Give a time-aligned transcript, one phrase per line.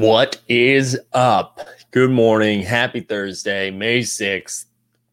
[0.00, 1.60] What is up?
[1.90, 2.62] Good morning.
[2.62, 4.64] Happy Thursday, May 6th.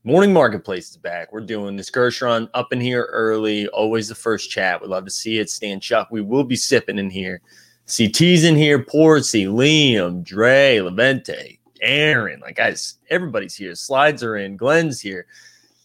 [0.06, 1.34] Morning Marketplace is back.
[1.34, 3.68] We're doing this Gershon up in here early.
[3.68, 4.82] Always the first chat.
[4.82, 5.50] We'd love to see it.
[5.50, 6.08] Stan Chuck.
[6.10, 7.42] We will be sipping in here.
[7.86, 8.80] See T's in here.
[8.80, 12.40] Portsy, Liam, Dre, Levente, Aaron.
[12.40, 13.76] Like, guys, everybody's here.
[13.76, 14.56] Slides are in.
[14.56, 15.26] Glenn's here.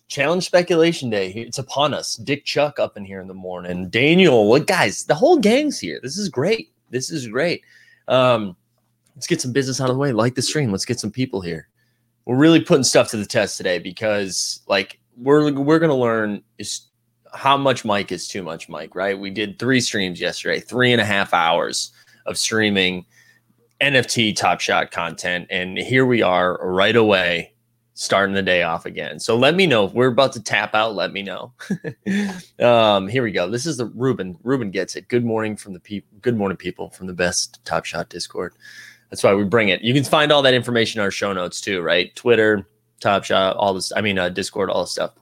[0.06, 1.33] Challenge speculation day.
[1.33, 2.14] It's upon us.
[2.14, 3.91] Dick Chuck up in here in the morning.
[3.91, 4.48] Daniel.
[4.48, 5.06] What guys?
[5.06, 5.98] The whole gang's here.
[6.00, 6.70] This is great.
[6.91, 7.64] This is great.
[8.06, 8.55] Um,
[9.14, 10.12] let's get some business out of the way.
[10.12, 10.70] Like the stream.
[10.70, 11.68] Let's get some people here.
[12.24, 16.88] We're really putting stuff to the test today because, like, we're we're gonna learn is
[17.34, 18.94] how much Mike is too much Mike.
[18.94, 19.18] Right?
[19.18, 21.92] We did three streams yesterday, three and a half hours
[22.27, 23.05] of streaming
[23.80, 27.52] NFT Top Shot content, and here we are right away
[27.94, 29.18] starting the day off again.
[29.20, 30.94] So let me know if we're about to tap out.
[30.94, 31.52] Let me know.
[32.60, 33.50] um, here we go.
[33.50, 34.36] This is the Ruben.
[34.42, 35.08] Ruben gets it.
[35.08, 36.08] Good morning from the people.
[36.20, 38.55] Good morning, people from the best Top Shot Discord.
[39.12, 39.82] That's why we bring it.
[39.82, 42.16] You can find all that information in our show notes too, right?
[42.16, 42.67] Twitter,
[42.98, 43.92] Top Shot, all this.
[43.95, 45.12] I mean, uh, Discord, all this stuff.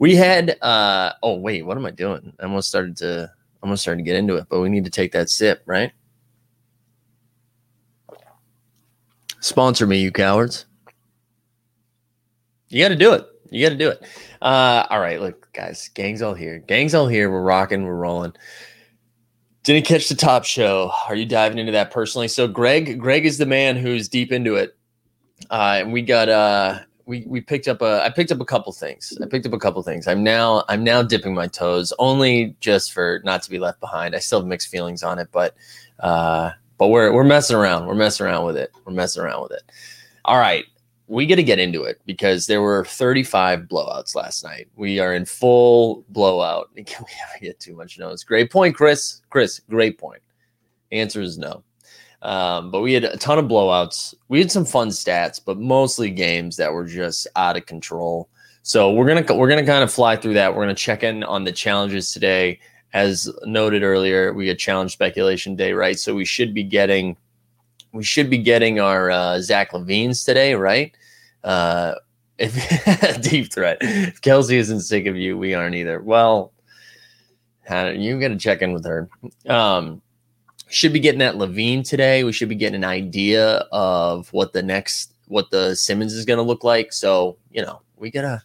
[0.00, 0.60] We had.
[0.60, 2.32] uh Oh wait, what am I doing?
[2.40, 3.30] I almost started to.
[3.32, 5.92] I Almost started to get into it, but we need to take that sip, right?
[9.40, 10.66] Sponsor me, you cowards.
[12.68, 13.24] You got to do it.
[13.50, 14.02] You got to do it.
[14.42, 16.58] Uh, all right, look, guys, gang's all here.
[16.58, 17.30] Gang's all here.
[17.30, 17.84] We're rocking.
[17.84, 18.32] We're rolling.
[19.66, 20.92] Didn't catch the top show.
[21.08, 22.28] Are you diving into that personally?
[22.28, 24.76] So, Greg, Greg is the man who's deep into it,
[25.50, 28.72] uh, and we got uh, we we picked up a I picked up a couple
[28.72, 29.18] things.
[29.20, 30.06] I picked up a couple things.
[30.06, 34.14] I'm now I'm now dipping my toes only just for not to be left behind.
[34.14, 35.56] I still have mixed feelings on it, but
[35.98, 37.86] uh, but we're we're messing around.
[37.86, 38.70] We're messing around with it.
[38.84, 39.62] We're messing around with it.
[40.24, 40.64] All right
[41.08, 44.68] we got to get into it because there were 35 blowouts last night.
[44.76, 46.70] We are in full blowout.
[46.74, 48.24] Can We haven't get too much notes.
[48.24, 49.22] Great point, Chris.
[49.30, 50.22] Chris, great point.
[50.92, 51.62] Answer is no.
[52.22, 54.14] Um, but we had a ton of blowouts.
[54.28, 58.28] We had some fun stats, but mostly games that were just out of control.
[58.62, 60.54] So we're gonna we're gonna kind of fly through that.
[60.54, 62.58] We're gonna check in on the challenges today.
[62.92, 65.98] As noted earlier, we had challenge speculation day, right?
[65.98, 67.16] So we should be getting
[67.96, 70.94] we should be getting our uh, Zach LaVines today, right?
[71.42, 71.94] Uh,
[72.38, 73.78] if deep threat.
[73.80, 76.00] If Kelsey isn't sick of you, we aren't either.
[76.00, 76.52] Well,
[77.68, 79.08] you got to check in with her.
[79.48, 80.02] Um,
[80.68, 82.24] should be getting that LaVine today.
[82.24, 86.38] We should be getting an idea of what the next what the Simmons is going
[86.38, 86.92] to look like.
[86.92, 88.42] So you know we gotta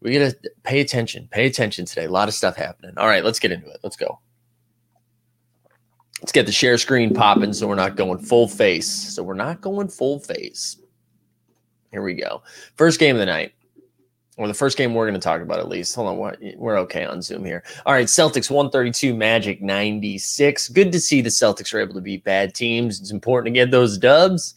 [0.00, 1.28] we gotta pay attention.
[1.30, 2.04] Pay attention today.
[2.04, 2.92] A lot of stuff happening.
[2.96, 3.80] All right, let's get into it.
[3.82, 4.18] Let's go.
[6.24, 8.88] Let's get the share screen popping so we're not going full face.
[8.88, 10.78] So we're not going full face.
[11.90, 12.42] Here we go.
[12.76, 13.52] First game of the night.
[14.38, 15.94] Or the first game we're going to talk about at least.
[15.94, 17.62] Hold on, we're okay on Zoom here.
[17.84, 20.70] All right, Celtics 132, Magic 96.
[20.70, 23.00] Good to see the Celtics are able to beat bad teams.
[23.00, 24.54] It's important to get those dubs.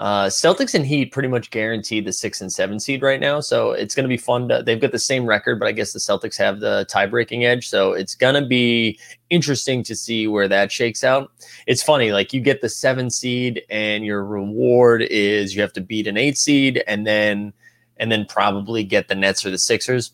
[0.00, 3.72] Uh, Celtics and Heat pretty much guaranteed the six and seven seed right now, so
[3.72, 4.48] it's going to be fun.
[4.48, 7.44] To, they've got the same record, but I guess the Celtics have the tie breaking
[7.44, 11.30] edge, so it's going to be interesting to see where that shakes out.
[11.66, 15.82] It's funny, like you get the seven seed, and your reward is you have to
[15.82, 17.52] beat an eight seed, and then
[17.98, 20.12] and then probably get the Nets or the Sixers.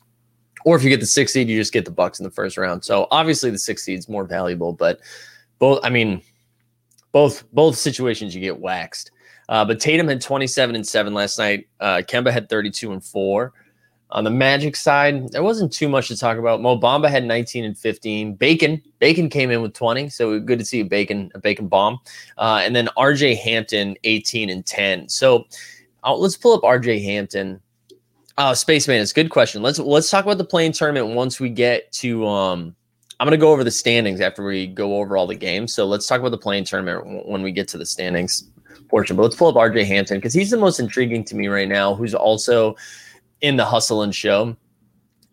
[0.65, 2.57] Or if you get the six seed, you just get the Bucks in the first
[2.57, 2.83] round.
[2.83, 4.99] So obviously the six seed is more valuable, but
[5.59, 6.21] both, I mean,
[7.13, 9.11] both both situations you get waxed.
[9.49, 11.67] Uh, but Tatum had 27 and 7 last night.
[11.79, 13.53] Uh, Kemba had 32 and 4.
[14.11, 16.61] On the Magic side, there wasn't too much to talk about.
[16.61, 18.35] Mo Bamba had 19 and 15.
[18.35, 21.99] Bacon, Bacon came in with 20, so good to see a Bacon, a Bacon bomb.
[22.37, 25.09] Uh, and then RJ Hampton, 18 and 10.
[25.09, 25.45] So
[26.05, 27.59] uh, let's pull up RJ Hampton.
[28.37, 29.61] Oh, Spaceman, it's a good question.
[29.61, 32.75] Let's let's talk about the play-in tournament once we get to um
[33.19, 35.73] I'm going to go over the standings after we go over all the games.
[35.73, 38.47] So let's talk about the playing tournament when we get to the standings
[38.89, 39.15] portion.
[39.15, 41.95] But let's pull up RJ Hampton because he's the most intriguing to me right now,
[41.95, 42.75] who's also
[43.41, 44.55] in the hustle and show.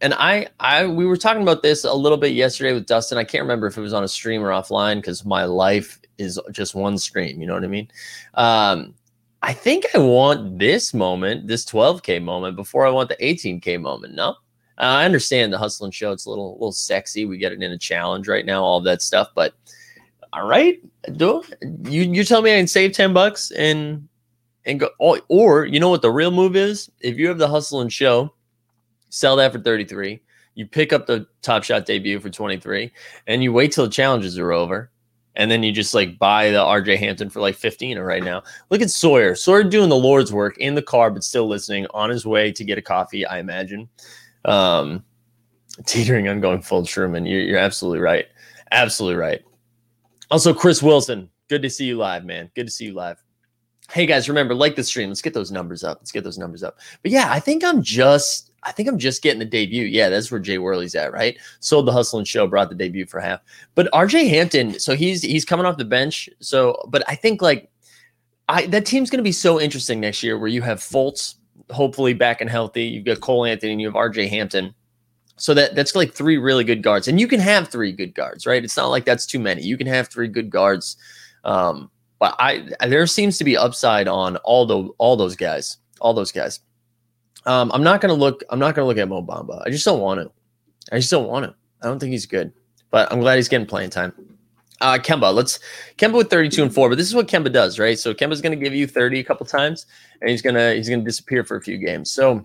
[0.01, 3.17] And I, I, we were talking about this a little bit yesterday with Dustin.
[3.17, 6.39] I can't remember if it was on a stream or offline because my life is
[6.53, 7.41] just one stream.
[7.41, 7.89] You know what I mean?
[8.35, 8.95] Um,
[9.43, 14.15] I think I want this moment, this 12k moment, before I want the 18k moment.
[14.15, 14.37] No,
[14.79, 16.12] I understand the hustle and show.
[16.12, 17.25] It's a little, little sexy.
[17.25, 19.29] We get it in a challenge right now, all that stuff.
[19.35, 19.55] But
[20.35, 20.81] all right,
[21.17, 21.43] do
[21.89, 24.09] you you tell me I can save 10 bucks and
[24.67, 26.91] and go or, or you know what the real move is?
[27.01, 28.35] If you have the hustle and show,
[29.11, 30.21] sell that for 33.
[30.57, 32.93] You pick up the top shot debut for 23
[33.27, 34.91] and you wait till the challenges are over.
[35.37, 38.43] And then you just like buy the RJ Hampton for like 15 right now.
[38.71, 39.35] Look at Sawyer.
[39.35, 42.65] Sawyer doing the Lord's work in the car, but still listening on his way to
[42.65, 43.89] get a coffee, I imagine.
[44.45, 45.05] Um,
[45.87, 47.27] teetering on going full Truman.
[47.27, 48.27] You're, you're absolutely right.
[48.71, 49.43] Absolutely right.
[50.31, 52.50] Also, Chris Wilson, Good to see you live, man.
[52.55, 53.23] Good to see you live.
[53.91, 55.11] Hey guys, remember like the stream.
[55.11, 55.99] Let's get those numbers up.
[56.00, 56.79] Let's get those numbers up.
[57.03, 59.85] But yeah, I think I'm just I think I'm just getting the debut.
[59.85, 61.37] Yeah, that's where Jay Worley's at, right?
[61.61, 63.41] Sold the hustle and show, brought the debut for half.
[63.75, 66.31] But RJ Hampton, so he's he's coming off the bench.
[66.41, 67.71] So, but I think like
[68.49, 71.35] I that team's going to be so interesting next year, where you have Fultz
[71.71, 72.85] hopefully back and healthy.
[72.85, 74.75] You've got Cole Anthony, and you have RJ Hampton.
[75.37, 78.47] So that that's like three really good guards, and you can have three good guards,
[78.47, 78.63] right?
[78.63, 79.63] It's not like that's too many.
[79.63, 80.97] You can have three good guards.
[81.43, 81.91] Um,
[82.21, 86.31] but I there seems to be upside on all the all those guys, all those
[86.33, 86.61] guys.
[87.47, 88.45] Um, I'm not gonna look.
[88.51, 89.63] I'm not gonna look at Mo Bamba.
[89.67, 90.31] I just don't want to.
[90.93, 91.55] I just don't want to.
[91.83, 92.53] I don't think he's good.
[92.91, 94.13] But I'm glad he's getting playing time.
[94.81, 95.59] Uh, Kemba, let's
[95.99, 96.89] Kemba with 32 and four.
[96.89, 97.99] But this is what Kemba does, right?
[97.99, 99.87] So Kemba's gonna give you 30 a couple times,
[100.21, 102.11] and he's gonna he's gonna disappear for a few games.
[102.11, 102.45] So.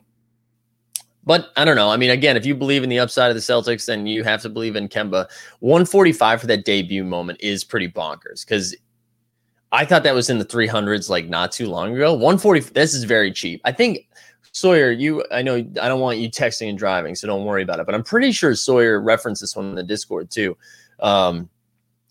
[1.24, 1.89] But I don't know.
[1.89, 4.42] I mean, again, if you believe in the upside of the Celtics, then you have
[4.42, 5.27] to believe in Kemba.
[5.60, 8.75] 145 for that debut moment is pretty bonkers because
[9.71, 12.13] I thought that was in the 300s like not too long ago.
[12.13, 13.62] 140 this is very cheap.
[13.66, 14.07] I think
[14.51, 17.80] Sawyer, you I know I don't want you texting and driving, so don't worry about
[17.80, 20.57] it, but I'm pretty sure Sawyer referenced this one in the Discord too.
[21.00, 21.50] Um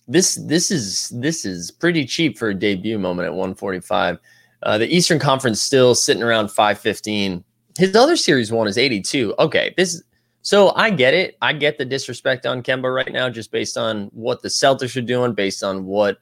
[0.06, 4.18] this this is this is pretty cheap for a debut moment at 145.
[4.60, 7.44] Uh, the Eastern Conference still sitting around 515.
[7.78, 9.36] His other series one is 82.
[9.38, 10.02] Okay, this
[10.42, 11.36] so I get it.
[11.40, 15.00] I get the disrespect on Kemba right now, just based on what the Celtics are
[15.00, 16.18] doing, based on what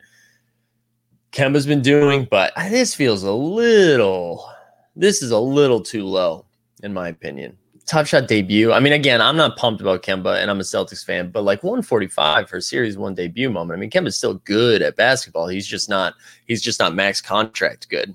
[1.32, 4.50] Kemba's been doing, but this feels a little,
[4.96, 6.44] this is a little too low,
[6.82, 7.56] in my opinion.
[7.86, 8.72] Top shot debut.
[8.72, 11.62] I mean, again, I'm not pumped about Kemba and I'm a Celtics fan, but like
[11.62, 13.78] 145 for a series one debut moment.
[13.78, 15.46] I mean, Kemba's still good at basketball.
[15.46, 16.14] He's just not,
[16.46, 18.14] he's just not max contract good.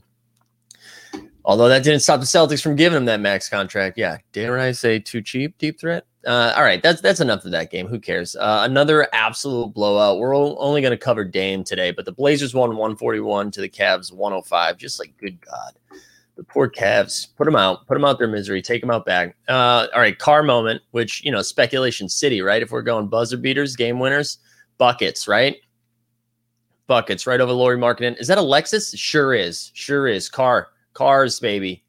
[1.44, 3.98] Although that didn't stop the Celtics from giving him that max contract.
[3.98, 4.18] Yeah.
[4.32, 6.06] Dare I say too cheap, deep threat?
[6.26, 7.88] Uh, all right, that's that's enough of that game.
[7.88, 8.36] Who cares?
[8.36, 10.20] Uh, another absolute blowout.
[10.20, 14.14] We're only going to cover Dame today, but the Blazers won 141 to the Cavs
[14.14, 14.78] 105.
[14.78, 15.74] Just like good God,
[16.36, 17.28] the poor Cavs.
[17.38, 17.88] Put them out.
[17.88, 18.62] Put them out their misery.
[18.62, 19.36] Take them out back.
[19.48, 20.84] Uh, all right, car moment.
[20.92, 22.62] Which you know, speculation city, right?
[22.62, 24.38] If we're going buzzer beaters, game winners,
[24.78, 25.56] buckets, right?
[26.86, 28.20] Buckets right over Lauri Markkanen.
[28.20, 28.96] Is that a Lexus?
[28.96, 29.72] Sure is.
[29.74, 30.30] Sure is.
[30.30, 31.84] Car, cars, baby.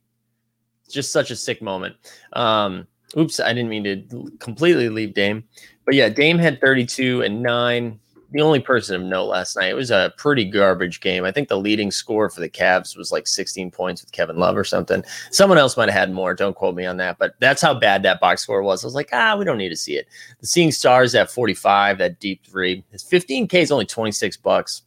[0.89, 1.95] Just such a sick moment.
[2.33, 5.43] Um, Oops, I didn't mean to completely leave Dame.
[5.85, 7.99] But yeah, Dame had 32 and 9.
[8.31, 9.69] The only person of note last night.
[9.69, 11.23] It was a pretty garbage game.
[11.23, 14.57] I think the leading score for the Cavs was like 16 points with Kevin Love
[14.57, 15.03] or something.
[15.29, 16.33] Someone else might have had more.
[16.33, 17.19] Don't quote me on that.
[17.19, 18.83] But that's how bad that box score was.
[18.83, 20.07] I was like, ah, we don't need to see it.
[20.39, 22.83] The Seeing Stars at 45, that deep three.
[22.89, 24.81] His 15K is only 26 bucks.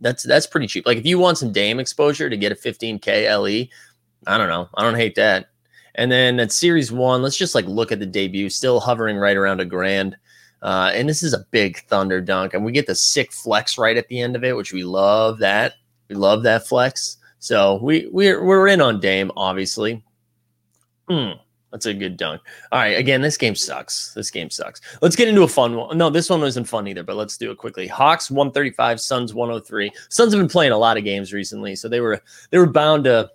[0.00, 0.86] That's that's pretty cheap.
[0.86, 3.68] Like if you want some Dame exposure to get a 15K LE,
[4.26, 4.68] I don't know.
[4.74, 5.46] I don't hate that.
[5.94, 9.36] And then at series one, let's just like look at the debut, still hovering right
[9.36, 10.16] around a grand.
[10.62, 13.96] Uh, and this is a big thunder dunk, and we get the sick flex right
[13.96, 15.74] at the end of it, which we love that.
[16.08, 17.18] We love that flex.
[17.38, 20.02] So we we're we're in on Dame, obviously.
[21.08, 21.32] Hmm.
[21.76, 22.40] That's a good dunk.
[22.72, 22.96] All right.
[22.96, 24.14] Again, this game sucks.
[24.14, 24.80] This game sucks.
[25.02, 25.98] Let's get into a fun one.
[25.98, 27.86] No, this one wasn't fun either, but let's do it quickly.
[27.86, 29.92] Hawks 135, Suns 103.
[30.08, 32.18] Suns have been playing a lot of games recently, so they were
[32.50, 33.30] they were bound to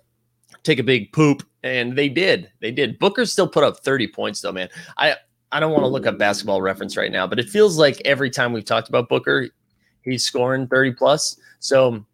[0.64, 2.50] take a big poop, and they did.
[2.58, 2.98] They did.
[2.98, 4.68] Booker still put up 30 points though, man.
[4.98, 5.14] I
[5.52, 8.28] I don't want to look up basketball reference right now, but it feels like every
[8.28, 9.50] time we've talked about Booker,
[10.02, 11.38] he's scoring 30 plus.
[11.60, 12.04] So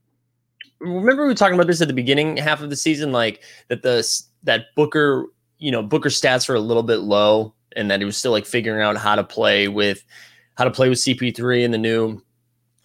[0.78, 3.80] remember we were talking about this at the beginning half of the season, like that
[3.80, 4.06] the
[4.42, 5.28] that Booker,
[5.58, 8.46] you know, Booker stats were a little bit low, and that he was still like
[8.46, 10.04] figuring out how to play with
[10.56, 12.20] how to play with CP3 and the new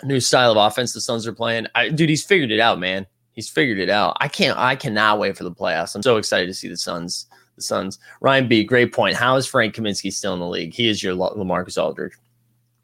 [0.03, 1.67] new style of offense the Suns are playing.
[1.75, 3.05] I, dude, he's figured it out, man.
[3.31, 4.15] He's figured it out.
[4.19, 4.57] I can't.
[4.57, 5.95] I cannot wait for the playoffs.
[5.95, 7.27] I'm so excited to see the Suns.
[7.55, 7.99] The Suns.
[8.21, 8.63] Ryan B.
[8.63, 9.15] Great point.
[9.15, 10.73] How is Frank Kaminsky still in the league?
[10.73, 12.13] He is your Lamarcus Aldridge.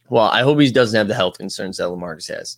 [0.10, 2.58] Well, I hope he doesn't have the health concerns that Lamarcus has.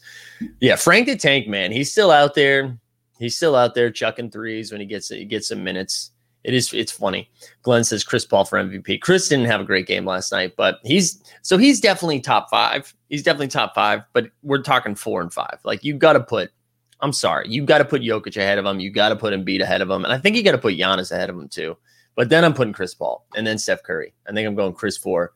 [0.61, 1.71] Yeah, Frank the Tank man.
[1.71, 2.77] He's still out there.
[3.19, 6.11] He's still out there chucking threes when he gets he gets some minutes.
[6.43, 7.29] It is it's funny.
[7.61, 9.01] Glenn says Chris Paul for MVP.
[9.01, 12.93] Chris didn't have a great game last night, but he's so he's definitely top five.
[13.09, 15.59] He's definitely top five, but we're talking four and five.
[15.63, 16.51] Like you got to put
[17.01, 17.47] I'm sorry.
[17.49, 18.79] You got to put Jokic ahead of him.
[18.79, 20.03] You got to put Embiid ahead of him.
[20.03, 21.77] And I think you got to put Giannis ahead of him too.
[22.15, 24.13] But then I'm putting Chris Paul and then Steph Curry.
[24.27, 25.33] I think I'm going Chris four,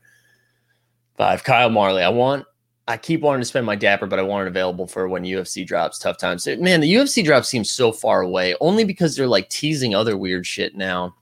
[1.18, 1.44] five.
[1.44, 2.04] Kyle Marley.
[2.04, 2.46] I want,
[2.88, 5.65] I keep wanting to spend my dapper, but I want it available for when UFC
[5.65, 5.98] drops.
[5.98, 6.46] Tough times.
[6.46, 10.46] Man, the UFC drop seems so far away only because they're like teasing other weird
[10.46, 11.15] shit now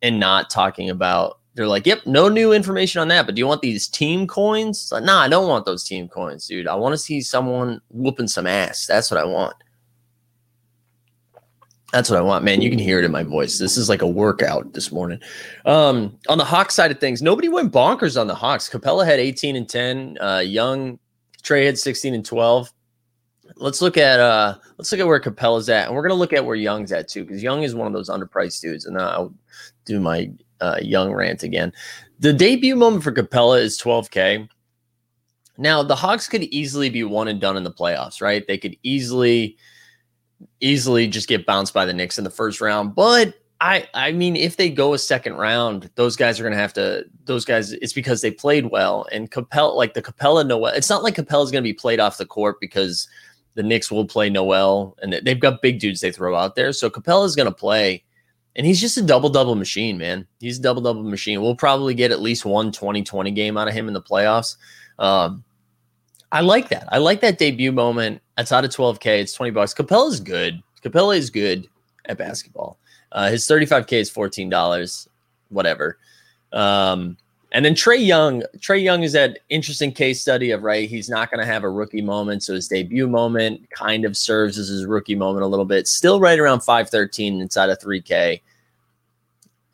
[0.00, 3.26] and not talking about they're like, yep, no new information on that.
[3.26, 4.90] But do you want these team coins?
[4.92, 6.68] Like, nah, I don't want those team coins, dude.
[6.68, 8.86] I want to see someone whooping some ass.
[8.86, 9.56] That's what I want.
[11.92, 12.60] That's what I want, man.
[12.60, 13.58] You can hear it in my voice.
[13.58, 15.20] This is like a workout this morning.
[15.64, 18.68] Um, on the Hawks side of things, nobody went bonkers on the Hawks.
[18.68, 20.18] Capela had 18 and 10.
[20.20, 20.98] Uh, Young
[21.42, 22.70] Trae had 16 and 12.
[23.56, 26.44] let's look at uh let's look at where Capela's at, and we're gonna look at
[26.44, 28.84] where Young's at too, because Young is one of those underpriced dudes.
[28.84, 29.34] And I'll
[29.84, 30.30] do my
[30.60, 31.72] uh, Young rant again.
[32.20, 34.48] The debut moment for Capela is 12k.
[35.56, 38.46] Now the Hawks could easily be one and done in the playoffs, right?
[38.46, 39.56] They could easily,
[40.60, 42.94] easily just get bounced by the Knicks in the first round.
[42.94, 46.72] But I, I mean, if they go a second round, those guys are to have
[46.74, 47.04] to.
[47.24, 49.06] Those guys, it's because they played well.
[49.10, 52.18] And Capela, like the Capela Noel, it's not like Capela's going to be played off
[52.18, 53.08] the court because
[53.54, 56.72] the Knicks will play Noel, and they've got big dudes they throw out there.
[56.72, 58.04] So going to play,
[58.54, 60.26] and he's just a double double machine, man.
[60.38, 61.42] He's a double double machine.
[61.42, 64.56] We'll probably get at least one 20 20 game out of him in the playoffs.
[65.00, 65.42] Um,
[66.30, 66.86] I like that.
[66.92, 68.22] I like that debut moment.
[68.38, 69.20] It's out of 12K.
[69.20, 69.74] It's 20 bucks.
[69.74, 70.62] Capela is good.
[70.82, 71.68] Capela is good
[72.06, 72.78] at basketball.
[73.12, 75.08] Uh, his 35K is $14.
[75.48, 75.98] Whatever.
[76.52, 77.16] Um,
[77.52, 80.88] and then Trae Young, Trae Young is that interesting case study of right.
[80.88, 84.58] He's not going to have a rookie moment, so his debut moment kind of serves
[84.58, 85.88] as his rookie moment a little bit.
[85.88, 88.42] Still right around five thirteen inside of three K.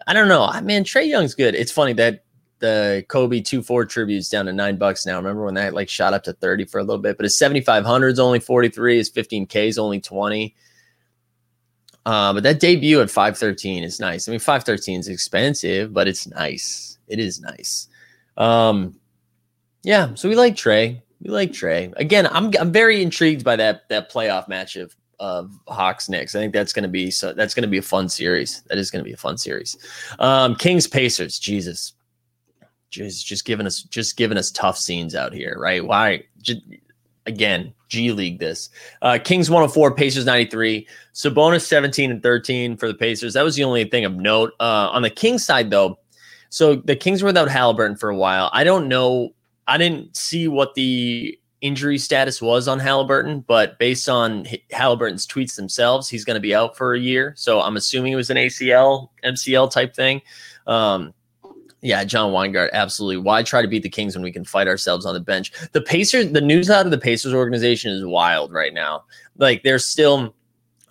[0.06, 1.54] I don't know, I mean, Trae Young's good.
[1.54, 2.23] It's funny that
[2.64, 5.16] the Kobe two four tributes down to nine bucks now.
[5.16, 7.18] Remember when that like shot up to thirty for a little bit?
[7.18, 8.96] But his seventy five hundred is only forty three.
[8.96, 10.54] His fifteen K is only twenty.
[12.06, 14.28] Uh, but that debut at 513 is nice.
[14.28, 16.98] I mean, 513 is expensive, but it's nice.
[17.08, 17.88] It is nice.
[18.36, 18.94] Um,
[19.84, 21.00] yeah, so we like Trae.
[21.22, 21.94] We like Trae.
[21.96, 26.34] Again, I'm I'm very intrigued by that that playoff match of of Hawks Knicks.
[26.34, 28.62] I think that's gonna be so that's gonna be a fun series.
[28.68, 29.76] That is gonna be a fun series.
[30.18, 31.94] Um, Kings Pacers, Jesus.
[32.94, 35.84] Just, just giving us just giving us tough scenes out here, right?
[35.84, 36.60] Why just,
[37.26, 38.70] again, G League this.
[39.02, 40.86] Uh, Kings 104, Pacers 93.
[41.14, 43.34] Sabonis 17 and 13 for the Pacers.
[43.34, 44.52] That was the only thing of note.
[44.60, 45.98] Uh, on the Kings side, though,
[46.50, 48.50] so the Kings were without Halliburton for a while.
[48.52, 49.34] I don't know.
[49.66, 55.56] I didn't see what the injury status was on Halliburton, but based on Halliburton's tweets
[55.56, 57.32] themselves, he's going to be out for a year.
[57.36, 60.20] So I'm assuming it was an ACL, MCL type thing.
[60.66, 61.14] Um,
[61.84, 63.18] yeah, John Weingart, absolutely.
[63.18, 65.52] Why try to beat the Kings when we can fight ourselves on the bench?
[65.72, 69.04] The Pacers, the news out of the Pacers organization is wild right now.
[69.36, 70.34] Like they're still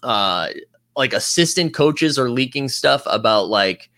[0.04, 0.50] uh
[0.96, 3.90] like assistant coaches are leaking stuff about like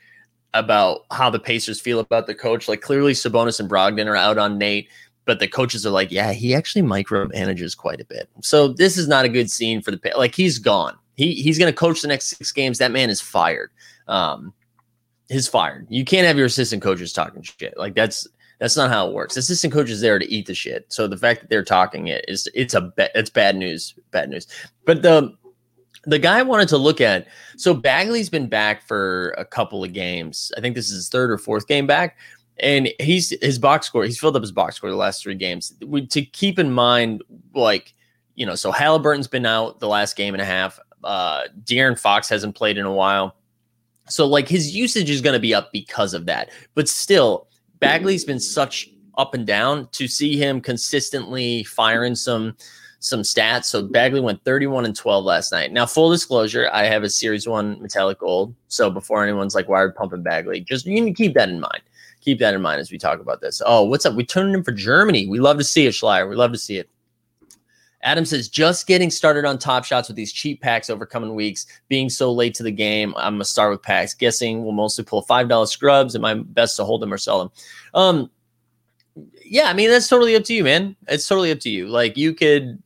[0.53, 2.69] about how the Pacers feel about the coach.
[2.69, 4.87] Like clearly Sabonis and Brogdon are out on Nate,
[5.25, 8.29] but the coaches are like, yeah, he actually micromanages quite a bit.
[8.41, 10.95] So this is not a good scene for the like he's gone.
[11.15, 12.77] He he's going to coach the next 6 games.
[12.77, 13.71] That man is fired.
[14.07, 14.53] Um
[15.29, 15.87] is fired.
[15.89, 17.77] You can't have your assistant coaches talking shit.
[17.77, 18.27] Like that's
[18.59, 19.37] that's not how it works.
[19.37, 20.85] Assistant coach is there to eat the shit.
[20.91, 23.95] So the fact that they're talking it is it's a it's bad news.
[24.11, 24.47] Bad news.
[24.85, 25.35] But the
[26.05, 27.27] the guy I wanted to look at.
[27.57, 30.51] So Bagley's been back for a couple of games.
[30.57, 32.17] I think this is his third or fourth game back.
[32.59, 35.73] And he's his box score, he's filled up his box score the last three games.
[35.85, 37.21] We, to keep in mind,
[37.53, 37.93] like,
[38.35, 40.79] you know, so Halliburton's been out the last game and a half.
[41.03, 43.35] Uh De'Aaron Fox hasn't played in a while.
[44.07, 46.49] So like his usage is going to be up because of that.
[46.73, 47.47] But still,
[47.79, 52.55] Bagley's been such up and down to see him consistently firing some
[52.99, 53.65] some stats.
[53.65, 55.71] So Bagley went 31 and 12 last night.
[55.71, 58.55] Now, full disclosure, I have a series one metallic gold.
[58.67, 60.61] So before anyone's like, why are pumping Bagley?
[60.61, 61.81] Just you need to keep that in mind.
[62.21, 63.61] Keep that in mind as we talk about this.
[63.63, 64.15] Oh, what's up?
[64.15, 65.27] We turned in for Germany.
[65.27, 66.27] We love to see it, Schleier.
[66.27, 66.89] We love to see it.
[68.05, 71.65] Adam says, just getting started on top shots with these cheap packs over coming weeks.
[71.89, 74.13] Being so late to the game, I'm gonna start with packs.
[74.13, 77.39] Guessing we'll mostly pull five dollar scrubs, and my best to hold them or sell
[77.39, 77.51] them.
[77.95, 78.31] Um,
[79.43, 80.95] yeah, I mean that's totally up to you, man.
[81.07, 81.87] It's totally up to you.
[81.87, 82.81] Like you could,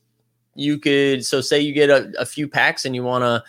[0.55, 1.25] you could.
[1.25, 3.43] So say you get a, a few packs and you want to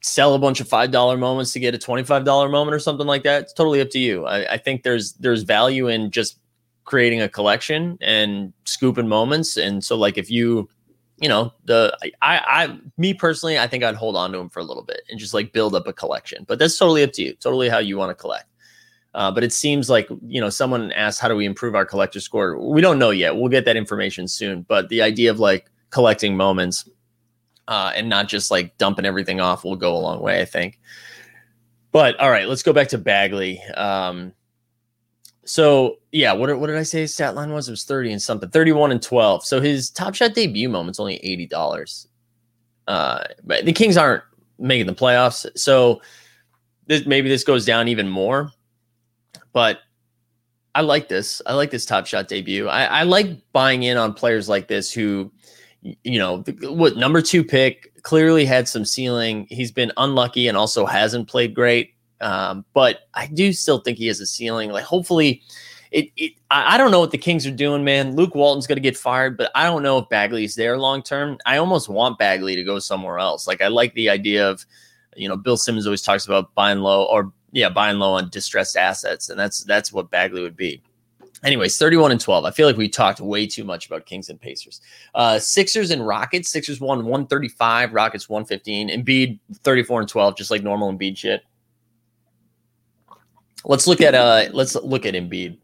[0.00, 2.78] sell a bunch of five dollar moments to get a twenty five dollar moment or
[2.78, 3.42] something like that.
[3.42, 4.24] It's totally up to you.
[4.24, 6.38] I, I think there's there's value in just
[6.84, 9.56] creating a collection and scooping moments.
[9.58, 10.68] And so like if you
[11.24, 14.60] you know, the I, I, me personally, I think I'd hold on to them for
[14.60, 16.44] a little bit and just like build up a collection.
[16.46, 17.32] But that's totally up to you.
[17.36, 18.44] Totally how you want to collect.
[19.14, 22.20] Uh, but it seems like you know someone asked how do we improve our collector
[22.20, 25.70] score we don't know yet we'll get that information soon but the idea of like
[25.90, 26.88] collecting moments
[27.68, 30.80] uh, and not just like dumping everything off will go a long way i think
[31.92, 34.32] but all right let's go back to bagley um,
[35.44, 37.68] so yeah, what, what did I say his stat line was?
[37.68, 39.44] It was 30 and something, 31 and 12.
[39.44, 41.18] So his top shot debut moment's only
[41.52, 42.06] $80.
[42.86, 44.22] Uh, but the Kings aren't
[44.58, 45.46] making the playoffs.
[45.58, 46.00] So
[46.86, 48.50] this, maybe this goes down even more.
[49.52, 49.80] But
[50.74, 51.40] I like this.
[51.46, 52.68] I like this top shot debut.
[52.68, 55.30] I, I like buying in on players like this who,
[55.82, 59.46] you know, what number two pick clearly had some ceiling.
[59.50, 61.93] He's been unlucky and also hasn't played great.
[62.24, 64.70] Um, but I do still think he has a ceiling.
[64.70, 65.42] Like, hopefully,
[65.90, 68.16] it, it I, I don't know what the Kings are doing, man.
[68.16, 71.36] Luke Walton's going to get fired, but I don't know if Bagley's there long term.
[71.44, 73.46] I almost want Bagley to go somewhere else.
[73.46, 74.64] Like I like the idea of,
[75.14, 78.76] you know, Bill Simmons always talks about buying low or yeah, buying low on distressed
[78.76, 80.82] assets, and that's that's what Bagley would be.
[81.44, 82.46] Anyways, 31 and 12.
[82.46, 84.80] I feel like we talked way too much about Kings and Pacers.
[85.14, 86.48] Uh, Sixers and Rockets.
[86.48, 88.88] Sixers won 135, Rockets 115.
[88.88, 91.42] Embiid 34 and 12, just like normal Embiid shit.
[93.64, 95.58] Let's look at uh let's look at Embiid.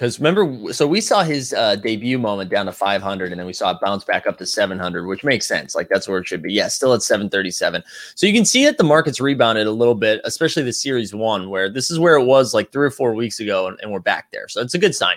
[0.00, 3.52] Because remember, so we saw his uh, debut moment down to 500, and then we
[3.52, 5.74] saw it bounce back up to 700, which makes sense.
[5.74, 6.54] Like that's where it should be.
[6.54, 7.82] Yeah, still at 737.
[8.14, 11.50] So you can see that the market's rebounded a little bit, especially the series one,
[11.50, 14.00] where this is where it was like three or four weeks ago, and, and we're
[14.00, 14.48] back there.
[14.48, 15.16] So it's a good sign,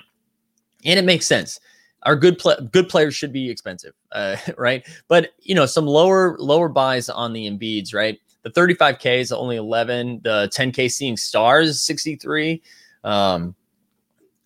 [0.83, 1.61] and it makes sense.
[2.01, 4.85] Our good play, good players should be expensive, uh, right?
[5.07, 8.19] But you know, some lower lower buys on the Embiids, right?
[8.43, 10.21] The 35k is only 11.
[10.23, 12.61] The 10k seeing stars 63.
[13.03, 13.55] Um,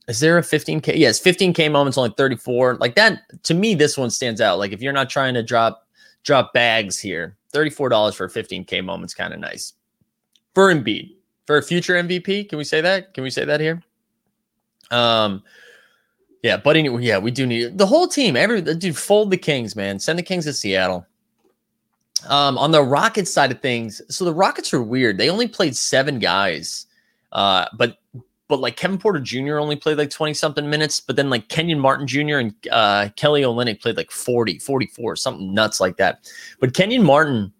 [0.08, 0.96] is there a 15K?
[0.96, 2.76] Yes, 15K moments only 34.
[2.76, 4.58] Like that to me, this one stands out.
[4.58, 5.88] Like if you're not trying to drop
[6.24, 9.74] drop bags here, $34 for 15K moments kind of nice.
[10.54, 13.14] For Embiid, for a future MVP, can we say that?
[13.14, 13.84] Can we say that here?
[14.92, 15.44] Um
[16.44, 16.82] yeah, buddy.
[16.84, 18.38] Yeah, we do need the whole team.
[18.38, 20.00] Every dude, fold the Kings, man.
[20.00, 21.06] Send the Kings to Seattle.
[22.28, 25.18] Um, on the Rockets side of things, so the Rockets are weird.
[25.18, 26.86] They only played seven guys,
[27.32, 27.98] uh, but
[28.48, 29.58] but like Kevin Porter Jr.
[29.58, 32.38] only played like 20 something minutes, but then like Kenyon Martin Jr.
[32.38, 36.32] and uh, Kelly Olynyk played like 40, 44, something nuts like that.
[36.60, 37.52] But Kenyon Martin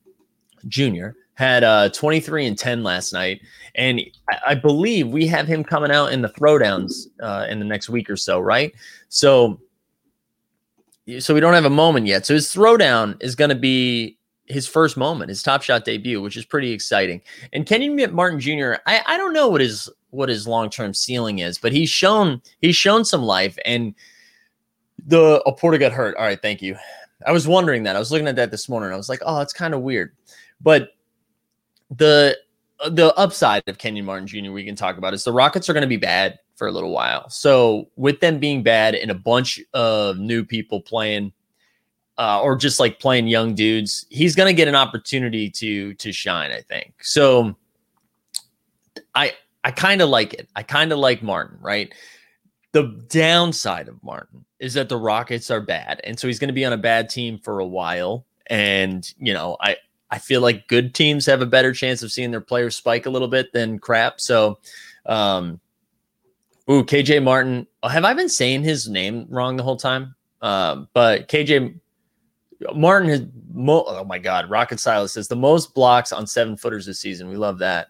[0.68, 1.10] Jr.
[1.34, 3.42] had uh, 23 and 10 last night.
[3.76, 7.66] And I, I believe we have him coming out in the throwdowns uh, in the
[7.66, 8.74] next week or so, right?
[9.10, 9.60] So,
[11.20, 12.26] so we don't have a moment yet.
[12.26, 14.18] So his throwdown is going to be
[14.48, 17.22] his first moment, his top shot debut, which is pretty exciting.
[17.54, 21.40] And Kenyon Martin Jr., I, I don't know what his what his long term ceiling
[21.40, 23.58] is, but he's shown he's shown some life.
[23.66, 23.94] And
[25.06, 26.16] the Oporta got hurt.
[26.18, 26.76] All right, thank you.
[27.26, 27.96] I was wondering that.
[27.96, 28.92] I was looking at that this morning.
[28.92, 30.16] I was like, oh, it's kind of weird.
[30.62, 30.90] But
[31.90, 32.38] the
[32.90, 34.52] the upside of Kenyon Martin Jr.
[34.52, 36.92] we can talk about is the Rockets are going to be bad for a little
[36.92, 37.30] while.
[37.30, 41.34] So with them being bad and a bunch of new people playing
[42.18, 46.12] uh, or just like playing young dudes, he's going to get an opportunity to to
[46.12, 46.52] shine.
[46.52, 47.56] I think so.
[49.14, 50.50] I I kind of like it.
[50.56, 51.94] I kind of like Martin, right?
[52.72, 56.54] The downside of Martin is that the Rockets are bad, and so he's going to
[56.54, 58.26] be on a bad team for a while.
[58.48, 59.78] And you know, I
[60.10, 63.10] I feel like good teams have a better chance of seeing their players spike a
[63.10, 64.22] little bit than crap.
[64.22, 64.60] So,
[65.06, 65.60] um,
[66.70, 67.68] ooh, KJ Martin.
[67.84, 70.16] Have I been saying his name wrong the whole time?
[70.42, 71.80] Um, but KJ
[72.76, 73.22] Martin has.
[73.54, 77.30] Mo- oh my God, Rocket Silas says the most blocks on seven footers this season.
[77.30, 77.88] We love that.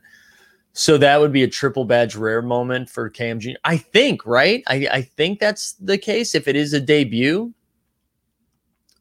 [0.74, 3.52] So that would be a triple badge rare moment for Cam Jr.
[3.64, 4.64] I think, right?
[4.68, 7.54] I, I think that's the case if it is a debut.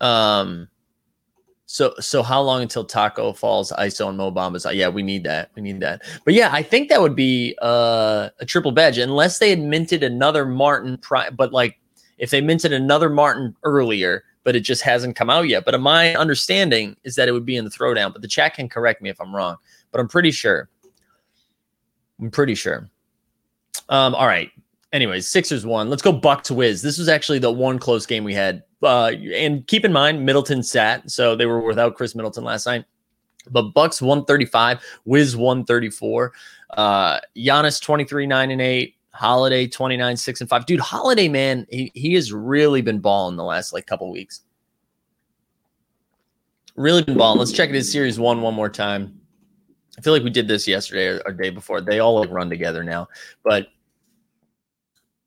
[0.01, 0.69] Um
[1.67, 4.73] so so how long until Tacko falls ISO and Mo Bambas?
[4.73, 5.51] Yeah, we need that.
[5.55, 6.03] We need that.
[6.25, 10.03] But yeah, I think that would be uh, a triple badge unless they had minted
[10.05, 11.79] another Martin pri- but like
[12.19, 15.65] if they minted another Martin earlier, but it just hasn't come out yet.
[15.65, 18.69] But my understanding is that it would be in the throwdown, but the chat can
[18.69, 19.57] correct me if I'm wrong.
[19.91, 20.71] But I'm pretty sure.
[22.21, 22.89] I'm pretty sure.
[23.89, 24.53] Um, all right.
[24.93, 25.91] Anyways, Sixers won.
[25.91, 26.81] Let's go Bucks Wiz.
[26.81, 28.63] This was actually the one close game we had.
[28.85, 32.85] Uh, and keep in mind, Middleton sat, so they were without Khris Middleton last night.
[33.51, 36.33] But Bucks 135, Wiz 134.
[36.71, 38.96] Uh, Giannis 23, 9 and 8.
[39.17, 40.67] Holiday 29, 6 and 5.
[40.67, 44.43] Dude, Holiday, man, he, he has really been balling the last like couple weeks.
[46.77, 47.39] Really been balling.
[47.39, 49.19] Let's check his series one one more time.
[49.99, 51.81] I feel like we did this yesterday or, or day before.
[51.81, 53.09] They all like run together now,
[53.43, 53.69] but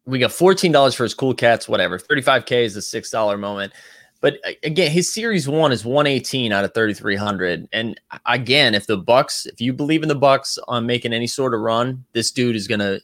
[0.05, 1.67] we got fourteen dollars for his cool cats.
[1.67, 3.73] Whatever, thirty five k is a six dollar moment.
[4.21, 7.67] But uh, again, his series one is 118 out of 3,300.
[7.71, 11.53] And again, if the Bucks, if you believe in the Bucks on making any sort
[11.53, 12.99] of run, this dude is gonna,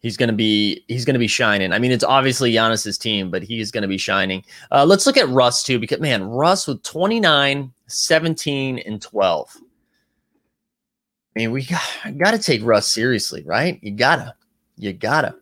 [0.00, 1.72] he's gonna be, he's gonna be shining.
[1.72, 4.44] I mean, it's obviously Giannis's team, but he's gonna be shining.
[4.70, 9.56] Uh, let's look at Russ too, because man, Russ with 29, 17, and 12.
[11.36, 11.82] I mean, we got,
[12.16, 13.78] got to take Russ seriously, right?
[13.82, 14.34] You gotta,
[14.76, 15.36] you gotta.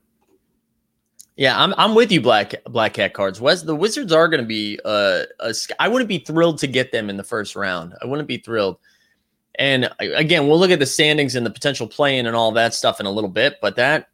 [1.37, 3.41] Yeah, I'm I'm with you, Black Black Cat cards.
[3.41, 6.93] West the Wizards are going to be uh, a, I wouldn't be thrilled to get
[6.93, 7.95] them in the first round.
[8.01, 8.79] I wouldn't be thrilled.
[9.57, 12.99] And again, we'll look at the standings and the potential playing and all that stuff
[12.99, 13.57] in a little bit.
[13.61, 14.09] But that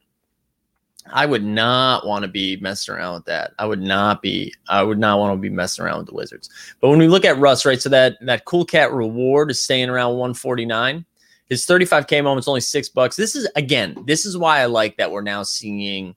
[1.10, 3.52] I would not want to be messing around with that.
[3.58, 4.52] I would not be.
[4.68, 6.50] I would not want to be messing around with the Wizards.
[6.80, 7.80] But when we look at Russ, right?
[7.80, 11.04] So that that cool cat reward is staying around 149
[11.48, 13.16] His 35K moment's only six bucks.
[13.16, 16.14] This is, again, this is why I like that we're now seeing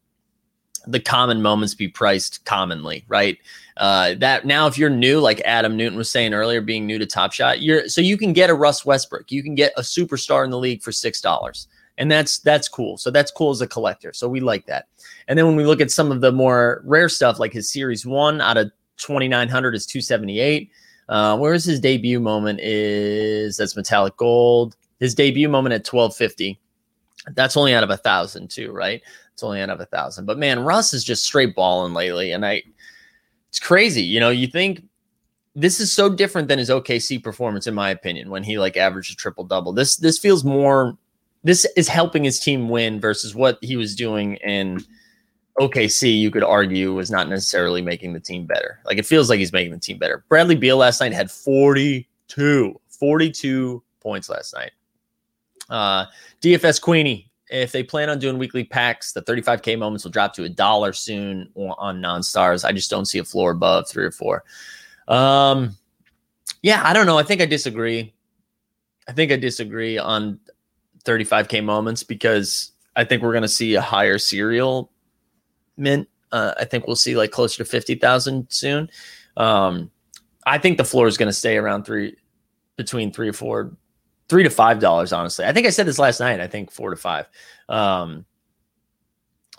[0.87, 3.37] the common moments be priced commonly, right?
[3.77, 7.05] Uh, that now, if you're new, like Adam Newton was saying earlier, being new to
[7.05, 10.43] Top Shot, you're so you can get a Russ Westbrook, you can get a superstar
[10.43, 12.97] in the league for six dollars, and that's that's cool.
[12.97, 14.13] So that's cool as a collector.
[14.13, 14.87] So we like that.
[15.27, 18.05] And then when we look at some of the more rare stuff, like his Series
[18.05, 20.69] One out of 2900 is 278.
[21.09, 22.59] Uh, where's his debut moment?
[22.61, 24.75] Is that's metallic gold.
[24.99, 26.59] His debut moment at 1250.
[27.31, 29.01] That's only out of a thousand too, right?
[29.33, 30.25] It's only out of a thousand.
[30.25, 32.63] But man, Russ is just straight balling lately, and I,
[33.49, 34.03] it's crazy.
[34.03, 34.83] You know, you think
[35.55, 39.13] this is so different than his OKC performance, in my opinion, when he like averaged
[39.13, 39.73] a triple double.
[39.73, 40.97] This this feels more.
[41.43, 44.83] This is helping his team win versus what he was doing in
[45.59, 46.17] OKC.
[46.17, 48.79] You could argue was not necessarily making the team better.
[48.85, 50.23] Like it feels like he's making the team better.
[50.29, 54.71] Bradley Beal last night had 42, 42 points last night.
[55.69, 56.05] Uh,
[56.41, 60.43] DFS Queenie if they plan on doing weekly packs, the 35K moments will drop to
[60.43, 62.63] a dollar soon on non stars.
[62.63, 64.43] I just don't see a floor above three or four.
[65.07, 65.77] Um,
[66.63, 67.17] yeah, I don't know.
[67.17, 68.13] I think I disagree.
[69.07, 70.39] I think I disagree on
[71.05, 74.91] 35K moments because I think we're going to see a higher serial
[75.77, 76.07] mint.
[76.31, 78.89] Uh, I think we'll see like closer to 50,000 soon.
[79.37, 79.91] Um,
[80.45, 82.15] I think the floor is going to stay around three,
[82.77, 83.75] between three or four
[84.29, 86.89] three to five dollars honestly i think i said this last night i think four
[86.89, 87.27] to five
[87.69, 88.25] um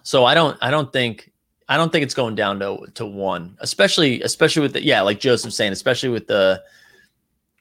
[0.02, 1.30] so i don't i don't think
[1.68, 5.20] i don't think it's going down to to one especially especially with the yeah like
[5.20, 6.62] joseph saying especially with the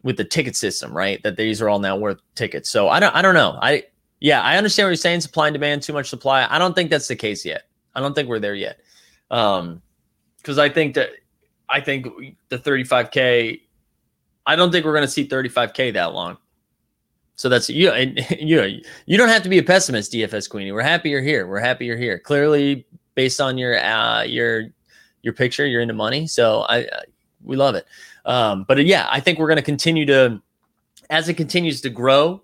[0.03, 3.15] with the ticket system right that these are all now worth tickets so i don't
[3.15, 3.83] i don't know i
[4.19, 6.89] yeah i understand what you're saying supply and demand too much supply i don't think
[6.89, 7.63] that's the case yet
[7.95, 8.79] i don't think we're there yet
[9.31, 9.81] um
[10.37, 11.09] because i think that
[11.69, 12.07] i think
[12.49, 13.61] the 35k
[14.45, 16.37] i don't think we're going to see 35k that long
[17.35, 17.91] so that's you.
[17.91, 20.71] And you you don't have to be a pessimist, DFS Queenie.
[20.71, 21.47] We're happy you're here.
[21.47, 22.19] We're happy you're here.
[22.19, 22.85] Clearly,
[23.15, 24.65] based on your uh, your
[25.21, 26.27] your picture, you're into money.
[26.27, 26.87] So I, I
[27.43, 27.85] we love it.
[28.25, 30.41] Um, but uh, yeah, I think we're going to continue to
[31.09, 32.41] as it continues to grow.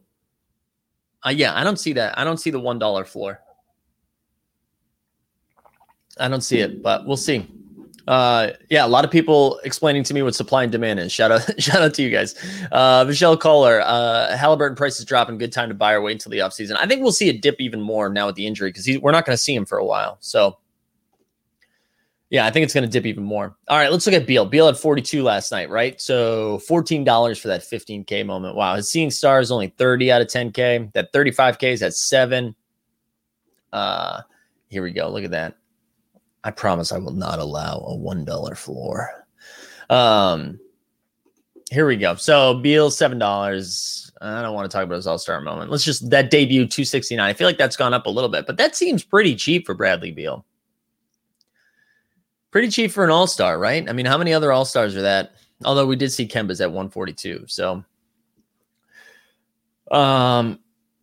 [1.25, 2.17] Uh, yeah, I don't see that.
[2.17, 3.39] I don't see the one dollar floor.
[6.19, 7.47] I don't see it, but we'll see.
[8.09, 11.11] Uh, yeah, a lot of people explaining to me what supply and demand is.
[11.11, 12.35] Shout out, shout out to you guys.
[12.71, 15.37] Uh, Michelle Kohler, uh, Halliburton prices dropping.
[15.37, 16.75] Good time to buy or wait until the offseason.
[16.77, 19.25] I think we'll see a dip even more now with the injury because we're not
[19.25, 20.17] going to see him for a while.
[20.21, 20.57] So,
[22.29, 23.55] yeah, I think it's going to dip even more.
[23.67, 24.45] All right, let's look at Beal.
[24.45, 25.99] Beal had 42 last night, right?
[25.99, 28.55] So $14 for that 15K moment.
[28.55, 28.75] Wow.
[28.75, 30.93] His seeing stars only 30 out of 10K.
[30.93, 32.55] That 35K is at seven.
[33.73, 34.21] Uh,
[34.67, 35.09] here we go.
[35.09, 35.55] Look at that.
[36.43, 39.25] I promise I will not allow a one dollar floor.
[39.89, 40.59] Um,
[41.69, 42.15] here we go.
[42.15, 44.11] So Beal seven dollars.
[44.21, 45.69] I don't want to talk about his All Star moment.
[45.69, 47.29] Let's just that debut two sixty nine.
[47.29, 49.73] I feel like that's gone up a little bit, but that seems pretty cheap for
[49.73, 50.45] Bradley Beal.
[52.51, 53.87] Pretty cheap for an All Star, right?
[53.89, 55.33] I mean, how many other All Stars are that?
[55.65, 57.43] Although we did see Kemba's at one forty two.
[57.47, 57.83] So,
[59.91, 60.59] um,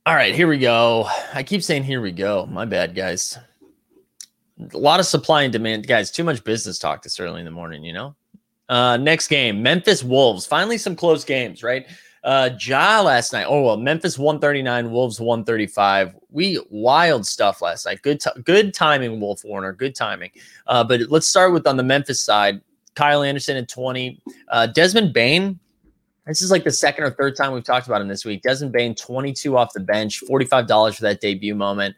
[0.06, 1.08] all right, here we go.
[1.34, 2.46] I keep saying here we go.
[2.46, 3.38] My bad, guys
[4.72, 5.86] a lot of supply and demand.
[5.86, 8.16] Guys, too much business talk this early in the morning, you know?
[8.68, 10.46] Uh, next game, Memphis Wolves.
[10.46, 11.86] Finally, some close games, right?
[12.26, 13.46] Uh, Ja last night.
[13.48, 16.16] Oh well, Memphis 139, Wolves 135.
[16.32, 18.02] We wild stuff last night.
[18.02, 19.72] Good, t- good timing, Wolf Warner.
[19.72, 20.32] Good timing.
[20.66, 22.60] Uh, but let's start with on the Memphis side.
[22.96, 24.20] Kyle Anderson at 20.
[24.48, 25.60] Uh, Desmond Bane.
[26.26, 28.42] This is like the second or third time we've talked about him this week.
[28.42, 31.94] Desmond Bane, 22 off the bench, $45 for that debut moment.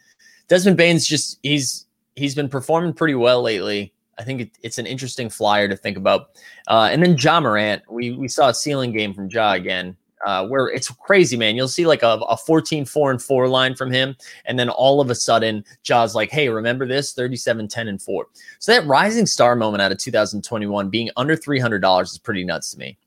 [0.49, 1.87] Desmond Bane's just he's
[2.17, 3.95] he's been performing pretty well lately.
[4.19, 6.31] I think it, it's an interesting flyer to think about.
[6.67, 10.47] Uh, and then Ja Morant, we we saw a ceiling game from Ja again, uh,
[10.47, 11.57] where it's crazy, man.
[11.57, 14.17] You'll see like a, a 14, 4 and 4 line from him.
[14.45, 18.27] And then all of a sudden, Ja's like, hey, remember this 37, 10 and 4.
[18.59, 22.79] So that rising star moment out of 2021 being under $300 is pretty nuts to
[22.79, 22.99] me.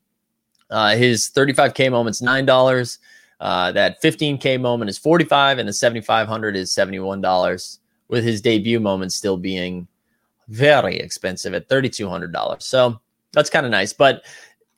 [0.69, 2.97] Uh, his 35K moment's $9.
[3.39, 9.12] Uh, that 15K moment is 45 and the 7,500 is $71 with his debut moment
[9.12, 9.88] still being
[10.47, 12.62] very expensive at $3,200.
[12.62, 13.00] So
[13.34, 13.93] that's kind of nice.
[13.93, 14.24] But,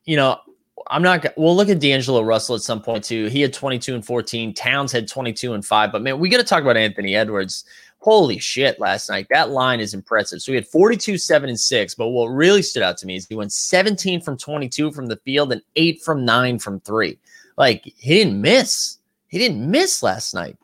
[0.05, 0.39] you know,
[0.87, 3.27] I'm not, we'll look at D'Angelo Russell at some point too.
[3.27, 4.53] He had 22 and 14.
[4.53, 5.91] Towns had 22 and 5.
[5.91, 7.65] But man, we got to talk about Anthony Edwards.
[7.99, 9.27] Holy shit, last night.
[9.29, 10.41] That line is impressive.
[10.41, 11.95] So he had 42, 7, and 6.
[11.95, 15.15] But what really stood out to me is he went 17 from 22 from the
[15.17, 17.17] field and 8 from 9 from 3.
[17.57, 18.97] Like he didn't miss.
[19.27, 20.57] He didn't miss last night.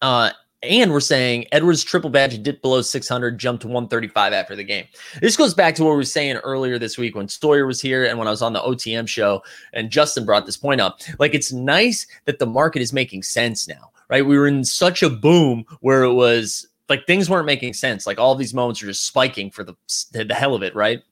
[0.00, 0.30] Uh,
[0.62, 4.84] And we're saying Edwards triple badge dipped below 600, jumped to 135 after the game.
[5.22, 8.04] This goes back to what we were saying earlier this week when Stoyer was here
[8.04, 9.42] and when I was on the OTM show
[9.72, 11.00] and Justin brought this point up.
[11.18, 14.26] Like it's nice that the market is making sense now, right?
[14.26, 18.06] We were in such a boom where it was like things weren't making sense.
[18.06, 19.74] Like all these moments are just spiking for the
[20.12, 21.02] the hell of it, right?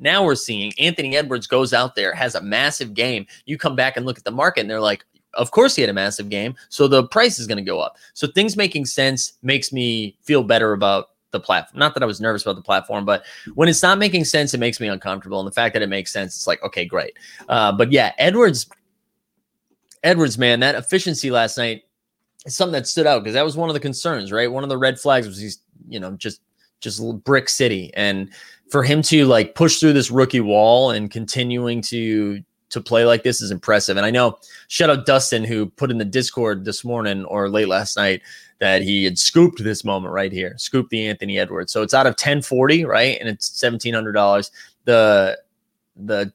[0.00, 3.26] Now we're seeing Anthony Edwards goes out there, has a massive game.
[3.46, 5.90] You come back and look at the market, and they're like, of course he had
[5.90, 6.54] a massive game.
[6.68, 7.96] So the price is going to go up.
[8.14, 11.78] So things making sense makes me feel better about the platform.
[11.78, 14.58] Not that I was nervous about the platform, but when it's not making sense, it
[14.58, 15.40] makes me uncomfortable.
[15.40, 17.18] And the fact that it makes sense, it's like, okay, great.
[17.48, 18.66] Uh, but yeah, Edwards,
[20.02, 21.82] Edwards, man, that efficiency last night
[22.46, 24.50] is something that stood out because that was one of the concerns, right?
[24.50, 26.40] One of the red flags was he's, you know, just
[26.80, 28.30] just brick city and
[28.70, 33.22] for him to like push through this rookie wall and continuing to to play like
[33.22, 33.96] this is impressive.
[33.96, 37.68] And I know shout out Dustin who put in the Discord this morning or late
[37.68, 38.22] last night
[38.60, 41.72] that he had scooped this moment right here, scooped the Anthony Edwards.
[41.72, 43.16] So it's out of 1040, right?
[43.20, 44.50] And it's $1700.
[44.84, 45.38] The
[45.96, 46.32] the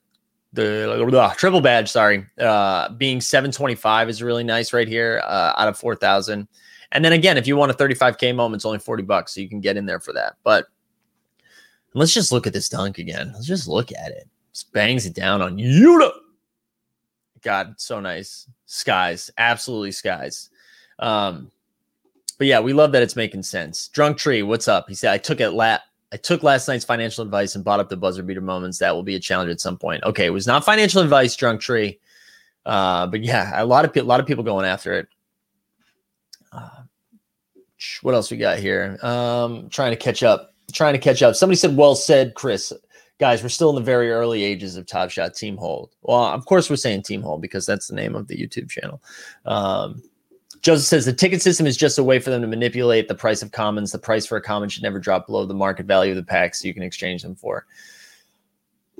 [0.54, 5.68] the uh, triple badge, sorry, uh, being 725 is really nice right here uh, out
[5.68, 6.48] of 4,000.
[6.92, 9.34] And then again, if you want a 35K moment, it's only 40 bucks.
[9.34, 10.36] So you can get in there for that.
[10.44, 10.68] But
[11.96, 13.32] let's just look at this dunk again.
[13.34, 14.30] Let's just look at it.
[14.54, 16.12] Just bangs it down on Yuta.
[17.44, 18.48] God, so nice.
[18.66, 20.50] Skies, absolutely skies.
[21.00, 21.52] Um,
[22.38, 23.90] but yeah, we love that it's making sense.
[23.90, 24.86] Drunk Tree, what's up?
[24.88, 25.82] He said, I took it lat.
[26.12, 28.78] I took last night's financial advice and bought up the buzzer beater moments.
[28.78, 30.04] That will be a challenge at some point.
[30.04, 32.00] Okay, it was not financial advice, Drunk Tree.
[32.66, 35.08] Uh, but yeah, a lot of a lot of people going after it.
[36.52, 36.84] Uh,
[38.02, 38.98] what else we got here?
[39.02, 40.54] Um, trying to catch up.
[40.72, 41.36] Trying to catch up.
[41.36, 42.72] Somebody said, "Well said, Chris."
[43.24, 45.92] Guys, we're still in the very early ages of Top Shot Team Hold.
[46.02, 49.02] Well, of course, we're saying Team Hold because that's the name of the YouTube channel.
[49.46, 50.04] Um,
[50.62, 53.42] Joseph says the ticket system is just a way for them to manipulate the price
[53.42, 53.94] of commons.
[53.94, 56.54] The price for a common should never drop below the market value of the pack,
[56.54, 57.66] so you can exchange them for.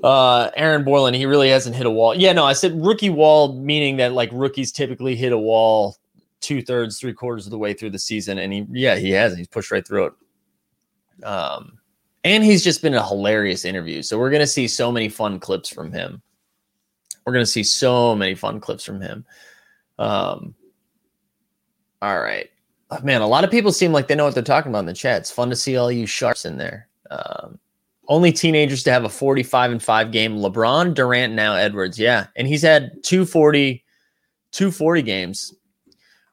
[0.02, 2.14] Uh, Aaron Borland, he really hasn't hit a wall.
[2.14, 5.98] Yeah, no, I said rookie wall, meaning that like rookies typically hit a wall
[6.40, 9.38] two thirds, three quarters of the way through the season, and he, yeah, he hasn't.
[9.38, 11.26] He's pushed right through it.
[11.26, 11.78] Um,
[12.24, 14.02] and he's just been a hilarious interview.
[14.02, 16.22] So we're going to see so many fun clips from him.
[17.24, 19.24] We're going to see so many fun clips from him.
[19.98, 20.54] Um,
[22.02, 22.50] all right.
[22.90, 24.86] Oh, man, a lot of people seem like they know what they're talking about in
[24.86, 25.20] the chat.
[25.20, 26.88] It's fun to see all you sharps in there.
[27.10, 27.58] Um,
[28.08, 30.36] only teenagers to have a 45 and 5 game.
[30.36, 31.98] LeBron, Durant, now Edwards.
[31.98, 32.26] Yeah.
[32.36, 33.84] And he's had 240,
[34.52, 35.54] 240 games.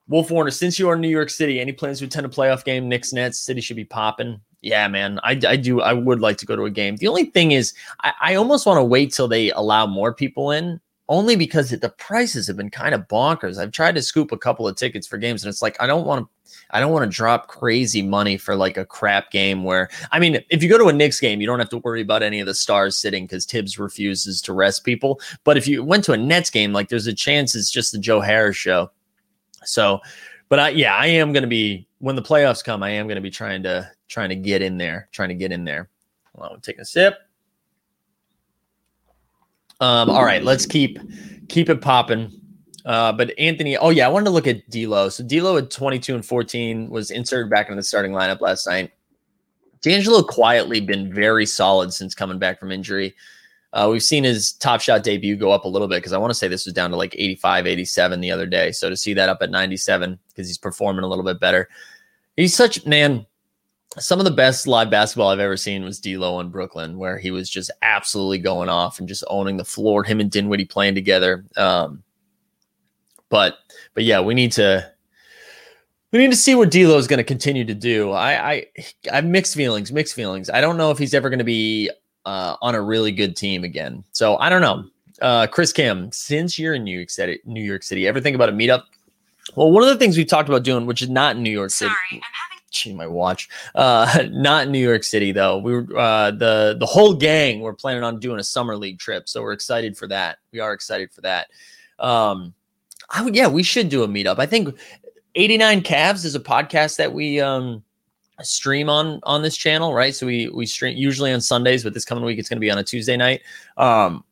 [0.07, 2.65] Wolf Warner, since you are in New York City, any plans to attend a playoff
[2.65, 2.89] game?
[2.89, 4.41] Knicks Nets, City should be popping.
[4.61, 5.81] Yeah, man, I, I do.
[5.81, 6.95] I would like to go to a game.
[6.97, 10.51] The only thing is, I, I almost want to wait till they allow more people
[10.51, 13.57] in, only because the prices have been kind of bonkers.
[13.57, 16.05] I've tried to scoop a couple of tickets for games, and it's like I don't
[16.05, 16.29] want to.
[16.71, 20.43] I don't want to drop crazy money for like a crap game where I mean,
[20.49, 22.45] if you go to a Knicks game, you don't have to worry about any of
[22.45, 25.19] the stars sitting because Thibs refuses to rest people.
[25.43, 27.99] But if you went to a Nets game, like there's a chance it's just the
[27.99, 28.91] Joe Harris show.
[29.63, 30.01] So,
[30.49, 32.83] but I yeah, I am going to be when the playoffs come.
[32.83, 35.51] I am going to be trying to trying to get in there, trying to get
[35.51, 35.89] in there.
[36.35, 37.17] Hold on, take a sip.
[39.79, 40.99] Um, all right, let's keep
[41.49, 42.31] keep it popping.
[42.85, 45.09] Uh, but Anthony, oh yeah, I wanted to look at D'Lo.
[45.09, 48.91] So D'Lo at 22 and 14 was inserted back into the starting lineup last night.
[49.81, 53.15] D'Angelo quietly been very solid since coming back from injury.
[53.73, 56.31] Uh, we've seen his top shot debut go up a little bit because I want
[56.31, 58.71] to say this was down to like 85, 87 the other day.
[58.71, 61.69] So to see that up at 97 because he's performing a little bit better.
[62.35, 63.25] He's such man
[63.97, 67.31] some of the best live basketball I've ever seen was D'Lo in Brooklyn, where he
[67.31, 70.03] was just absolutely going off and just owning the floor.
[70.03, 71.45] Him and Dinwiddie playing together.
[71.57, 72.03] Um,
[73.29, 73.57] but
[73.93, 74.89] but yeah, we need to
[76.11, 78.11] we need to see what D'Lo is going to continue to do.
[78.11, 78.65] I I
[79.11, 80.49] have mixed feelings, mixed feelings.
[80.49, 81.89] I don't know if he's ever going to be
[82.25, 84.03] uh, on a really good team again.
[84.11, 84.85] So I don't know.
[85.21, 88.49] Uh, Chris Cam, since you're in New York City, New York City, ever think about
[88.49, 88.83] a meetup?
[89.55, 91.71] Well, one of the things we've talked about doing, which is not in New York
[91.71, 91.93] City.
[92.09, 92.21] Sorry,
[92.71, 93.49] gee, my watch.
[93.75, 95.59] Uh, not New York City though.
[95.59, 97.59] We were uh, the the whole gang.
[97.59, 100.39] We're planning on doing a summer league trip, so we're excited for that.
[100.51, 101.47] We are excited for that.
[101.99, 102.53] Um,
[103.09, 104.39] I would, yeah, we should do a meetup.
[104.39, 104.75] I think
[105.35, 107.83] 89 Cavs is a podcast that we um
[108.41, 110.15] stream on on this channel, right?
[110.15, 112.71] So we we stream usually on Sundays, but this coming week it's going to be
[112.71, 113.41] on a Tuesday night.
[113.77, 114.23] Um,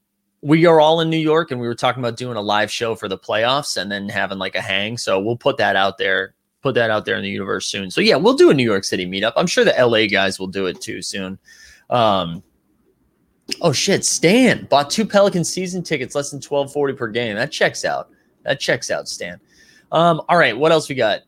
[0.41, 2.95] we are all in New York, and we were talking about doing a live show
[2.95, 4.97] for the playoffs and then having like a hang.
[4.97, 7.89] So we'll put that out there put that out there in the universe soon.
[7.89, 9.33] So yeah, we'll do a New York City meetup.
[9.35, 11.37] I'm sure the LA guys will do it too soon.
[11.89, 12.43] Um,
[13.61, 17.35] oh shit, Stan bought two Pelican season tickets, less than 1240 per game.
[17.35, 18.09] That checks out.
[18.43, 19.39] That checks out, Stan.
[19.91, 21.21] Um, all right, what else we got?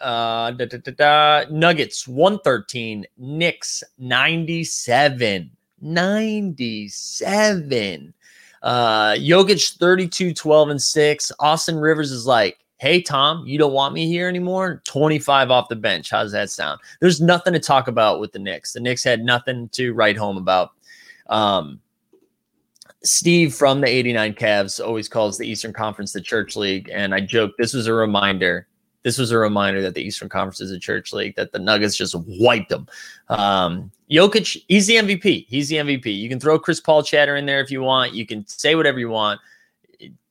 [0.00, 5.50] Uh, da, da, da, Nuggets 113, Knicks 97.
[5.80, 8.14] 97.
[8.62, 11.32] Uh, Jokic 32, 12, and 6.
[11.38, 14.80] Austin Rivers is like, hey, Tom, you don't want me here anymore?
[14.86, 16.10] 25 off the bench.
[16.10, 16.80] How does that sound?
[17.00, 18.72] There's nothing to talk about with the Knicks.
[18.72, 20.70] The Knicks had nothing to write home about.
[21.28, 21.78] Um,
[23.04, 26.88] Steve from the 89 Cavs always calls the Eastern Conference the Church League.
[26.90, 28.66] And I joke, this was a reminder.
[29.02, 31.96] This was a reminder that the Eastern Conference is a church league, that the Nuggets
[31.96, 32.86] just wiped them.
[33.28, 35.46] Um, Jokic, he's the MVP.
[35.48, 36.18] He's the MVP.
[36.18, 38.14] You can throw Chris Paul chatter in there if you want.
[38.14, 39.38] You can say whatever you want.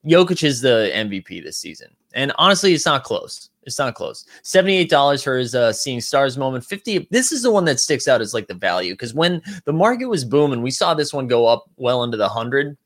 [0.04, 1.90] Jokic is the MVP this season.
[2.14, 3.50] And honestly, it's not close.
[3.64, 4.26] It's not close.
[4.44, 6.66] $78 for his uh, seeing stars moment.
[6.66, 7.08] 50.
[7.12, 10.06] This is the one that sticks out as like the value because when the market
[10.06, 12.78] was booming, we saw this one go up well into the 100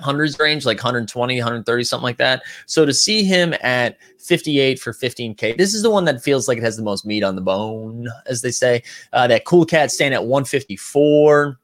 [0.00, 2.42] hundreds range, like 120, 130, something like that.
[2.66, 6.58] So to see him at 58 for 15K, this is the one that feels like
[6.58, 8.82] it has the most meat on the bone, as they say.
[9.12, 11.58] Uh, that cool cat staying at 154.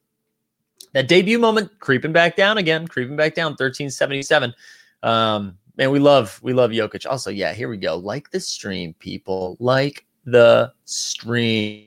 [0.92, 4.54] That debut moment creeping back down again, creeping back down, 1377.
[5.02, 7.06] Um, man, we love we love Jokic.
[7.10, 7.96] Also, yeah, here we go.
[7.96, 9.56] Like the stream, people.
[9.60, 11.86] Like the stream.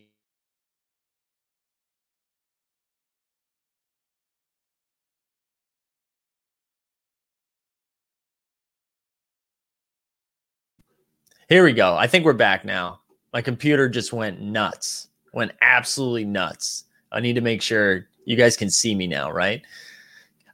[11.50, 11.96] Here we go.
[11.96, 13.02] I think we're back now.
[13.32, 15.10] My computer just went nuts.
[15.34, 16.86] Went absolutely nuts.
[17.12, 19.62] I need to make sure you guys can see me now, right?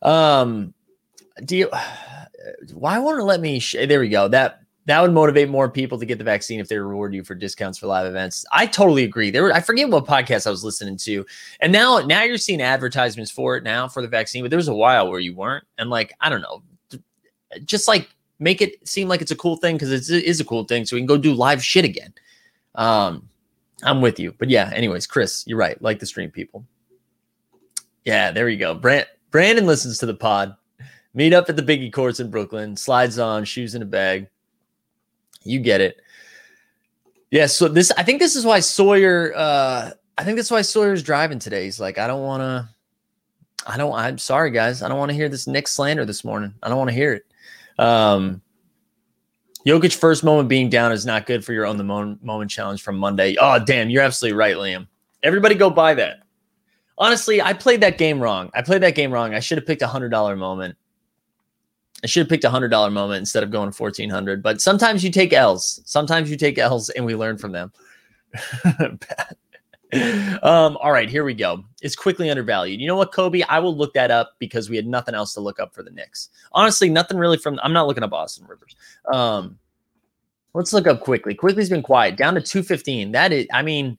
[0.01, 0.73] Um
[1.45, 1.69] do you
[2.73, 3.59] why won't it let me?
[3.59, 4.27] Sh- there we go.
[4.27, 7.35] That that would motivate more people to get the vaccine if they reward you for
[7.35, 8.45] discounts for live events.
[8.51, 9.29] I totally agree.
[9.29, 11.25] There, were, I forget what podcast I was listening to,
[11.59, 14.67] and now now you're seeing advertisements for it now for the vaccine, but there was
[14.67, 16.63] a while where you weren't, and like I don't know,
[17.65, 20.63] just like make it seem like it's a cool thing because it is a cool
[20.63, 22.13] thing, so we can go do live shit again.
[22.75, 23.29] Um,
[23.83, 24.71] I'm with you, but yeah.
[24.73, 25.81] Anyways, Chris, you're right.
[25.81, 26.65] Like the stream people.
[28.05, 28.73] Yeah, there you go.
[28.73, 30.55] Brand, Brandon listens to the pod.
[31.19, 32.77] Meet up at the Biggie Courts in Brooklyn.
[32.77, 34.29] Slides on, shoes in a bag.
[35.43, 35.99] You get it.
[37.29, 37.45] Yeah.
[37.45, 39.33] So this, I think this is why Sawyer.
[39.35, 41.65] Uh, I think that's why Sawyer's driving today.
[41.65, 42.69] He's like, I don't want to.
[43.67, 43.93] I don't.
[43.93, 44.81] I'm sorry, guys.
[44.81, 46.53] I don't want to hear this Knick slander this morning.
[46.63, 47.25] I don't want to hear it.
[47.77, 48.41] Um,
[49.67, 52.97] Jokic first moment being down is not good for your own the moment challenge from
[52.97, 53.35] Monday.
[53.41, 54.87] Oh, damn, you're absolutely right, Liam.
[55.21, 56.23] Everybody go buy that.
[56.97, 58.51] Honestly, I played that game wrong.
[58.53, 59.33] I played that game wrong.
[59.33, 60.77] I should have picked a hundred dollar moment.
[62.03, 64.41] I should have picked a hundred dollar moment instead of going fourteen hundred.
[64.41, 65.81] But sometimes you take L's.
[65.85, 67.71] Sometimes you take L's, and we learn from them.
[70.43, 71.63] um, all right, here we go.
[71.81, 72.79] It's Quickley undervalued.
[72.79, 73.41] You know what, Kobe?
[73.49, 75.91] I will look that up because we had nothing else to look up for the
[75.91, 76.29] Knicks.
[76.51, 77.59] Honestly, nothing really from.
[77.63, 78.75] I'm not looking up Austin Rivers.
[79.11, 79.57] Um,
[80.53, 81.33] let's look up Quickley.
[81.33, 83.11] Quickley's been quiet, down to two fifteen.
[83.11, 83.97] That is, I mean,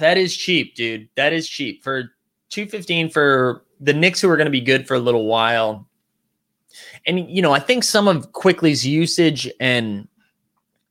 [0.00, 1.08] that is cheap, dude.
[1.16, 2.10] That is cheap for
[2.48, 5.86] two fifteen for the Knicks who are going to be good for a little while.
[7.06, 10.08] And you know, I think some of Quickley's usage and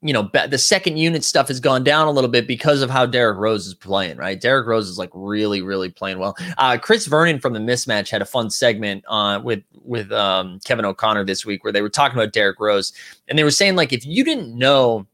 [0.02, 3.06] you know the second unit stuff has gone down a little bit because of how
[3.06, 4.18] Derrick Rose is playing.
[4.18, 6.36] Right, Derrick Rose is like really, really playing well.
[6.58, 10.86] Uh, Chris Vernon from the Mismatch had a fun segment uh, with with um, Kevin
[10.86, 12.94] O'Connor this week where they were talking about Derrick Rose
[13.28, 15.08] and they were saying like if you didn't know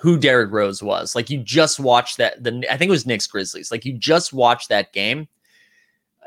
[0.00, 3.26] who Derrick Rose was, like you just watched that the I think it was Knicks
[3.26, 5.28] Grizzlies, like you just watched that game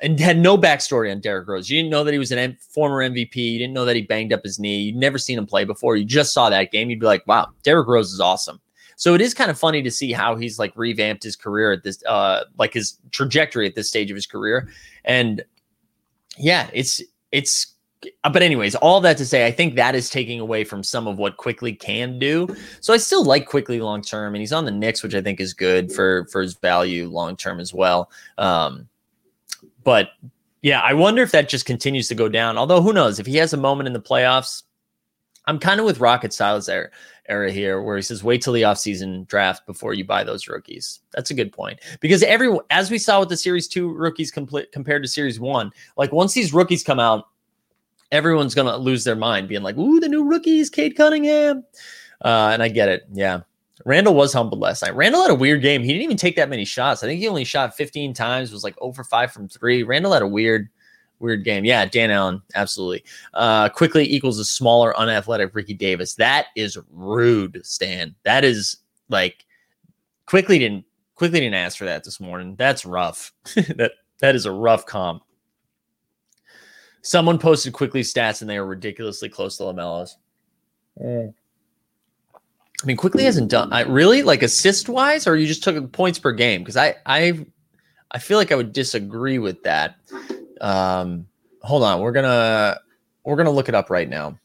[0.01, 1.69] and had no backstory on Derrick Rose.
[1.69, 3.35] You didn't know that he was an former MVP.
[3.35, 4.81] You didn't know that he banged up his knee.
[4.81, 5.95] You'd never seen him play before.
[5.95, 6.89] You just saw that game.
[6.89, 8.59] You'd be like, wow, Derrick Rose is awesome.
[8.95, 11.83] So it is kind of funny to see how he's like revamped his career at
[11.83, 14.69] this, uh, like his trajectory at this stage of his career.
[15.05, 15.43] And
[16.37, 17.75] yeah, it's, it's,
[18.23, 21.17] but anyways, all that to say, I think that is taking away from some of
[21.17, 22.47] what Quickley can do.
[22.81, 25.41] So I still like Quickley long term, and he's on the Knicks, which I think
[25.41, 28.09] is good for for his value long term as well.
[28.37, 28.87] Um,
[29.83, 30.09] but
[30.61, 32.57] yeah, I wonder if that just continues to go down.
[32.57, 34.63] Although who knows if he has a moment in the playoffs.
[35.45, 36.89] I'm kind of with Rocket Styles era,
[37.27, 40.99] era here, where he says, "Wait till the offseason draft before you buy those rookies."
[41.11, 44.71] That's a good point because everyone, as we saw with the Series Two rookies complete
[44.71, 47.29] compared to Series One, like once these rookies come out,
[48.11, 51.63] everyone's gonna lose their mind, being like, "Ooh, the new rookies, Cade Cunningham,"
[52.23, 53.07] uh, and I get it.
[53.11, 53.39] Yeah,
[53.85, 54.95] Randle was humbled last night.
[54.95, 55.81] Randle had a weird game.
[55.81, 57.03] He didn't even take that many shots.
[57.03, 59.83] I think he only shot 15 times, was like over five from three.
[59.83, 60.69] Randle had a weird,
[61.19, 61.63] weird game.
[61.63, 63.03] Yeah, Dan Allen, absolutely.
[63.33, 66.15] Uh, Quickley equals a smaller, unathletic Ricky Davis.
[66.15, 68.15] That is rude, Stan.
[68.23, 68.77] That is
[69.09, 69.45] like
[70.25, 72.55] Quickley didn't Quickley didn't ask for that this morning.
[72.55, 73.33] That's rough.
[73.55, 75.23] that that is a rough comp.
[77.01, 80.17] Someone posted Quickley stats and they are ridiculously close to LaMelo's.
[81.01, 81.33] Mm.
[82.81, 83.73] I mean, Quickley hasn't done.
[83.73, 86.61] I really like assist wise, or you just took points per game?
[86.61, 87.45] Because I I
[88.11, 89.95] I feel like I would disagree with that.
[90.61, 91.27] Um,
[91.61, 92.79] hold on, we're gonna
[93.25, 94.37] we're gonna look it up right now.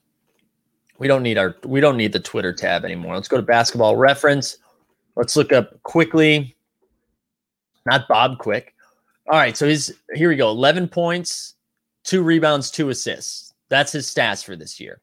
[0.99, 3.14] We don't need our we don't need the Twitter tab anymore.
[3.14, 4.59] Let's go to Basketball Reference.
[5.16, 6.57] Let's look up Quickley.
[7.87, 8.74] not Bob Quick.
[9.28, 10.51] All right, so he's here we go.
[10.51, 11.55] Eleven points,
[12.03, 13.55] two rebounds, two assists.
[13.68, 15.01] That's his stats for this year.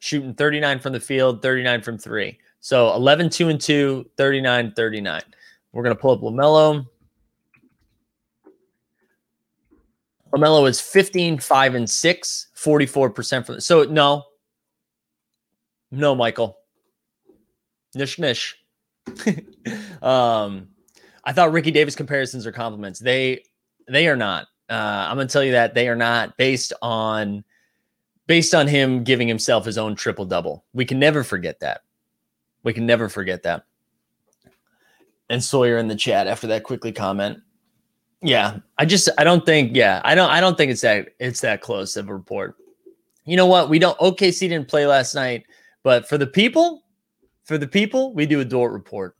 [0.00, 2.38] Shooting 39 from the field, 39 from three.
[2.60, 5.22] So 11, 2 and 2, 39, 39.
[5.72, 6.86] We're going to pull up LaMelo.
[10.32, 14.24] LaMelo is 15, 5 and 6, 44% from so no.
[15.90, 16.58] No, Michael.
[17.94, 18.56] Nish nish.
[20.02, 20.68] um
[21.24, 22.98] I thought Ricky Davis comparisons are compliments.
[22.98, 23.42] They
[23.86, 24.46] they are not.
[24.68, 27.44] Uh, I'm gonna tell you that they are not based on
[28.26, 30.64] based on him giving himself his own triple double.
[30.74, 31.82] We can never forget that.
[32.62, 33.64] We can never forget that.
[35.30, 37.40] And Sawyer in the chat after that Quickley comment.
[38.20, 41.40] Yeah, I just I don't think yeah, I don't I don't think it's that it's
[41.42, 42.56] that close of a report.
[43.24, 43.68] You know what?
[43.68, 45.44] We don't OKC didn't play last night,
[45.82, 46.82] but for the people,
[47.44, 49.14] for the people, we do a Dort report.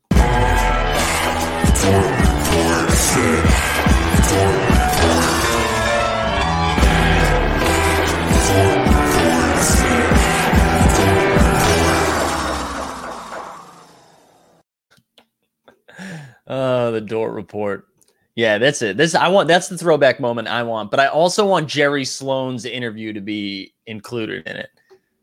[16.49, 17.87] Oh, the Dort report.
[18.35, 18.97] Yeah, that's it.
[18.97, 19.49] This I want.
[19.49, 20.91] That's the throwback moment I want.
[20.91, 24.71] But I also want Jerry Sloan's interview to be included in it,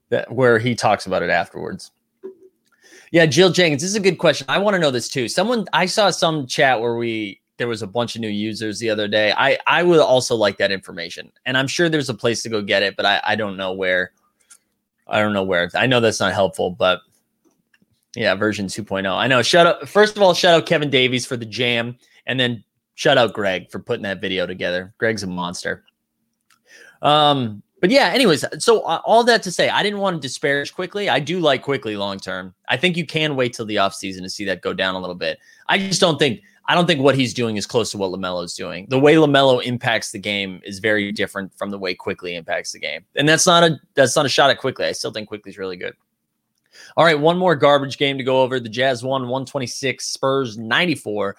[0.10, 1.92] that where he talks about it afterwards.
[3.12, 3.82] Yeah, Jill Jenkins.
[3.82, 4.46] This is a good question.
[4.50, 5.30] I want to know this too.
[5.30, 8.90] Someone I saw some chat where we there was a bunch of new users the
[8.90, 9.34] other day.
[9.38, 12.62] I I would also like that information, and I'm sure there's a place to go
[12.62, 14.12] get it, but I I don't know where.
[15.08, 15.72] I don't know where.
[15.74, 17.00] I know that's not helpful, but
[18.16, 19.12] yeah, version 2.0.
[19.12, 19.42] I know.
[19.42, 22.64] Shout out first of all, shout out Kevin Davies for the jam, and then
[22.96, 24.94] shout out Greg for putting that video together.
[24.98, 25.84] Greg's a monster.
[27.02, 30.74] Um, but yeah, anyways, so uh, all that to say, I didn't want to disparage
[30.74, 31.10] Quickley.
[31.10, 32.56] I do like Quickley long term.
[32.70, 35.16] I think you can wait till the offseason to see that go down a little
[35.16, 35.38] bit.
[35.68, 38.44] I just don't think I don't think what he's doing is close to what LaMelo
[38.44, 38.88] is doing.
[38.90, 42.80] The way LaMelo impacts the game is very different from the way Quickley impacts the
[42.80, 43.06] game.
[43.16, 44.86] And that's not a that's not a shot at Quickley.
[44.86, 45.94] I still think Quickley's really good.
[46.98, 48.60] All right, one more garbage game to go over.
[48.60, 51.36] The Jazz won 126, Spurs 94.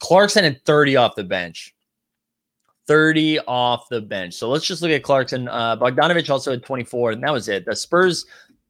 [0.00, 1.74] Clarkson had 30 off the bench.
[2.88, 4.34] 30 off the bench.
[4.34, 5.46] So let's just look at Clarkson.
[5.46, 7.64] Uh, Bogdanovic also had 24, and that was it.
[7.66, 8.26] The Spurs,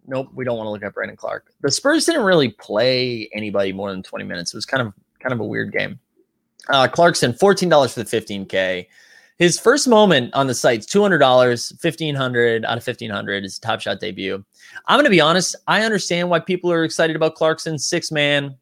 [0.06, 1.52] nope, we don't want to look at Brandon Clarke.
[1.60, 4.52] The Spurs didn't really play anybody more than 20 minutes.
[4.52, 5.98] It was kind of kind of a weird game.
[6.68, 8.86] Uh, Clarkson, $14 for the 15K.
[9.39, 13.45] His first moment on the site's two hundred dollars, fifteen hundred out of fifteen hundred.
[13.45, 14.45] His top shot debut.
[14.86, 15.55] I'm gonna be honest.
[15.68, 18.57] I understand why people are excited about Clarkson, six man.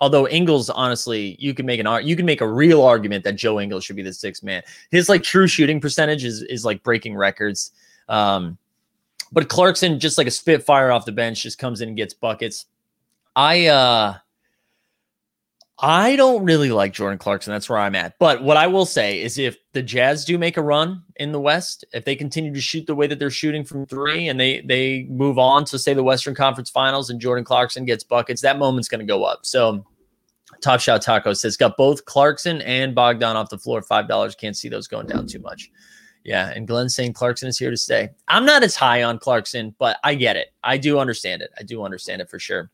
[0.00, 3.60] Although Ingles, honestly, you can make an you can make a real argument that Joe
[3.60, 4.62] Ingles should be the sixth man.
[4.90, 7.72] His like true shooting percentage is is like breaking records.
[8.08, 8.58] Um,
[9.32, 12.66] but Clarkson, just like a spitfire off the bench, just comes in and gets buckets.
[13.36, 14.16] I uh
[15.78, 17.52] I don't really like Jordan Clarkson.
[17.52, 18.14] That's where I'm at.
[18.18, 21.40] But what I will say is if the Jazz do make a run in the
[21.40, 24.60] West, if they continue to shoot the way that they're shooting from three and they
[24.60, 28.58] they move on to say the Western Conference Finals and Jordan Clarkson gets buckets, that
[28.58, 29.44] moment's to go up.
[29.44, 29.84] So
[30.60, 34.34] Top Shot Taco says got both Clarkson and Bogdan off the floor, five dollars.
[34.34, 35.70] Can't see those going down too much.
[36.24, 38.10] Yeah, and Glenn saying Clarkson is here to stay.
[38.28, 40.52] I'm not as high on Clarkson, but I get it.
[40.62, 41.50] I do understand it.
[41.58, 42.70] I do understand it for sure.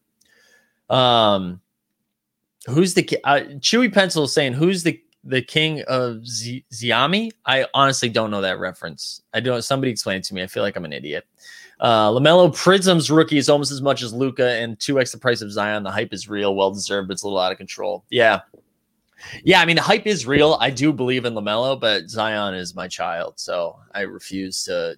[0.90, 1.62] Um,
[2.67, 7.31] who's the uh, Chewy Pencil saying who's the the king of Z- Ziami?
[7.45, 9.23] I honestly don't know that reference.
[9.35, 9.63] I don't.
[9.63, 10.43] Somebody explain it to me.
[10.43, 11.27] I feel like I'm an idiot.
[11.81, 15.43] Uh, LaMelo Prism's rookie is almost as much as Luka and two x the price
[15.43, 15.85] of Zion.
[15.85, 17.09] The hype is real, well deserved.
[17.09, 18.05] But it's a little out of control.
[18.11, 18.41] Yeah,
[19.45, 19.61] yeah.
[19.61, 20.57] I mean, the hype is real.
[20.61, 24.97] I do believe in LaMelo, but Zion is my child, so I refuse to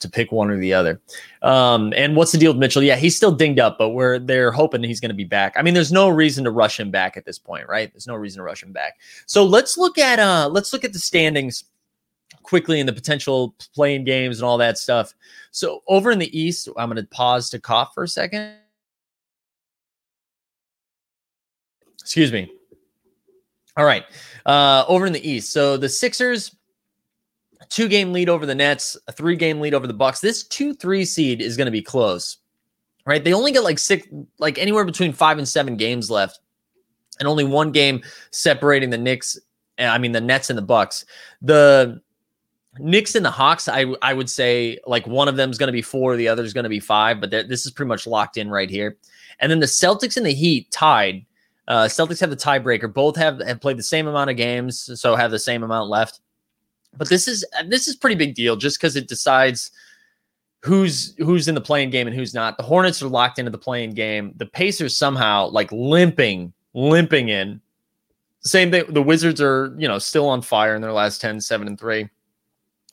[0.00, 1.00] to pick one or the other.
[1.42, 2.82] Um, and what's the deal with Mitchell?
[2.82, 5.54] Yeah, he's still dinged up, but we're they're hoping he's going to be back.
[5.56, 7.92] I mean, there's no reason to rush him back at this point, right?
[7.92, 8.98] There's no reason to rush him back.
[9.26, 11.64] So let's look at uh let's look at the standings
[12.42, 15.14] quickly and the potential play-in games and all that stuff.
[15.50, 18.54] So over in the East, I'm going to pause to cough for a second.
[22.00, 22.50] Excuse me.
[23.76, 24.04] All right.
[24.46, 25.52] Uh, over in the East.
[25.52, 26.56] So the Sixers
[27.68, 30.20] two game lead over the Nets, a three game lead over the Bucks.
[30.20, 32.38] This two three seed is going to be close,
[33.06, 33.22] right?
[33.22, 34.06] They only get like six,
[34.38, 36.40] like anywhere between five and seven games left,
[37.18, 39.38] and only one game separating the Knicks.
[39.78, 41.04] Eh, I mean the Nets and the Bucks.
[41.42, 42.00] The
[42.78, 45.72] Knicks and the Hawks, I I would say like one of them is going to
[45.72, 48.36] be four, the other is going to be five, but this is pretty much locked
[48.36, 48.96] in right here.
[49.40, 51.24] And then the Celtics and the Heat tied.
[51.66, 52.92] Uh, Celtics have the tiebreaker.
[52.92, 56.20] Both have have played the same amount of games, so have the same amount left.
[56.96, 59.70] But this is uh, this is pretty big deal just because it decides
[60.62, 62.56] who's who's in the play-in game and who's not.
[62.56, 64.32] The Hornets are locked into the play-in game.
[64.36, 67.60] The Pacers somehow like limping, limping in.
[68.40, 68.84] Same thing.
[68.88, 72.08] The Wizards are, you know, still on fire in their last 10, 7, and 3.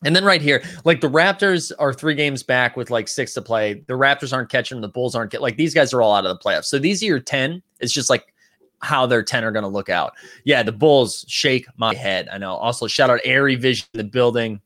[0.04, 3.41] And then right here, like the Raptors are three games back with like six to
[3.41, 3.76] play.
[3.88, 6.38] The Raptors aren't catching, the Bulls aren't get like these guys are all out of
[6.38, 6.66] the playoffs.
[6.66, 7.64] So these are your 10.
[7.80, 8.34] It's just like
[8.82, 10.13] how their 10 are going to look out.
[10.43, 12.30] Yeah, the Bulls shake my head.
[12.32, 12.55] I know.
[12.55, 14.61] Also, shout out Airy Vision the building.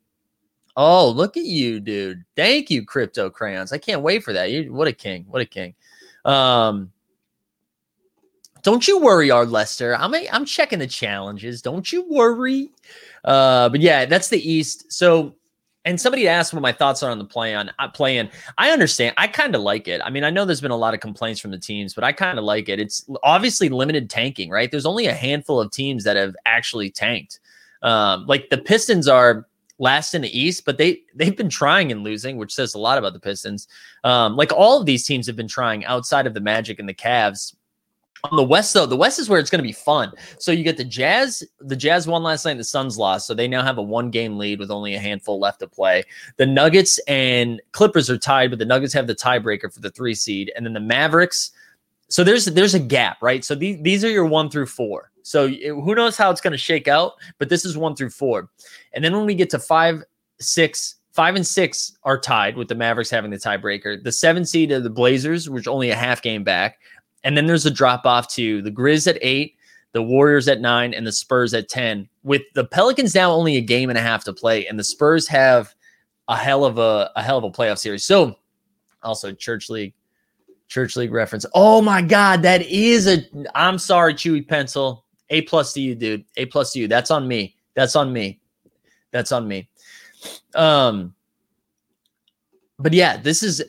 [0.76, 2.24] Oh, look at you, dude.
[2.36, 3.74] Thank you, Crypto Crayons.
[3.74, 4.51] I can't wait for that.
[4.51, 5.26] You, what a king.
[5.28, 5.76] What a king.
[6.26, 6.91] Um,
[8.64, 9.95] don't you worry, our Lester.
[9.95, 11.62] I'm a, I'm checking the challenges.
[11.62, 12.70] Don't you worry.
[13.24, 14.91] Uh, but yeah, that's the East.
[14.91, 15.36] So,
[15.86, 18.30] and somebody asked what my thoughts are on the play on uh, play-in.
[18.58, 19.16] I understand.
[19.18, 20.02] I kind of like it.
[20.04, 22.12] I mean, I know there's been a lot of complaints from the teams, but I
[22.12, 22.80] kind of like it.
[22.80, 24.70] It's obviously limited tanking, right?
[24.70, 27.40] There's only a handful of teams that have actually tanked.
[27.82, 29.48] Um, like the Pistons are
[29.80, 33.00] last in the East, but they they've been trying and losing, which says a lot
[33.00, 33.68] about the Pistons.
[34.04, 36.94] Um, like all of these teams have been trying outside of the Magic and the
[36.94, 37.56] Cavs.
[38.24, 40.12] On the West, though, the West is where it's going to be fun.
[40.38, 41.44] So you get the Jazz.
[41.60, 42.58] The Jazz won last night.
[42.58, 45.60] The Suns lost, so they now have a one-game lead with only a handful left
[45.62, 46.04] to play.
[46.38, 50.14] The Nuggets and Clippers are tied, but the Nuggets have the tiebreaker for the three
[50.14, 51.52] seed, and then the Mavericks.
[52.10, 53.44] So there's there's a gap, right?
[53.44, 55.12] So these these are your one through four.
[55.24, 58.50] So who knows how it's going to shake out, but this is one through four.
[58.94, 60.04] And then when we get to five,
[60.40, 64.04] six, five and six are tied with the Mavericks having the tiebreaker.
[64.04, 66.80] The seven seed of the Blazers, which only a half game back.
[67.24, 69.56] And then there's a drop off to the Grizz at eight,
[69.92, 72.08] the Warriors at nine, and the Spurs at 10.
[72.24, 75.28] With the Pelicans now only a game and a half to play, and the Spurs
[75.28, 75.74] have
[76.28, 78.04] a hell of a, a hell of a playoff series.
[78.04, 78.36] So
[79.04, 79.94] also Church League
[80.68, 81.46] Church League reference.
[81.54, 83.26] Oh my God, that is a.
[83.56, 85.04] I'm sorry, Chewy Pencil.
[85.30, 86.24] A plus to you, dude.
[86.38, 86.88] A plus to you.
[86.88, 87.56] That's on me.
[87.74, 88.40] That's on me.
[89.12, 89.70] That's on me.
[90.56, 91.14] Um,
[92.80, 93.62] but yeah, this is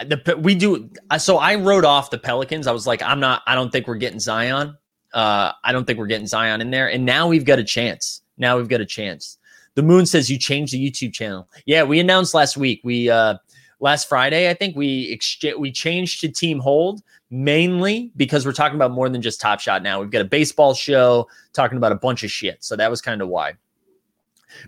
[0.00, 0.90] the we do.
[1.18, 2.66] So I wrote off the Pelicans.
[2.66, 3.42] I was like, I'm not.
[3.46, 4.76] I don't think we're getting Zion.
[5.12, 6.90] Uh, I don't think we're getting Zion in there.
[6.90, 8.22] And now we've got a chance.
[8.36, 9.38] Now we've got a chance.
[9.74, 11.48] The Moon says you changed the YouTube channel.
[11.66, 12.80] Yeah, we announced last week.
[12.84, 13.36] We uh
[13.80, 18.76] last Friday, I think we exchange we changed to Team Hold mainly because we're talking
[18.76, 20.00] about more than just Top Shot now.
[20.00, 22.62] We've got a baseball show talking about a bunch of shit.
[22.64, 23.54] So that was kind of why.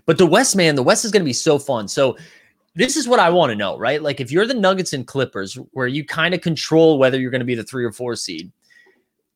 [0.05, 1.87] But the West, man, the West is going to be so fun.
[1.87, 2.17] So
[2.75, 4.01] this is what I want to know, right?
[4.01, 7.39] Like if you're the Nuggets and Clippers, where you kind of control whether you're going
[7.39, 8.51] to be the three or four seed,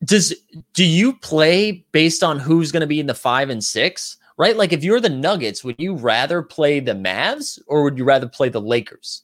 [0.03, 0.33] does
[0.73, 4.17] do you play based on who's going to be in the five and six?
[4.37, 4.55] Right?
[4.55, 8.27] Like if you're the Nuggets, would you rather play the Mavs or would you rather
[8.27, 9.23] play the Lakers?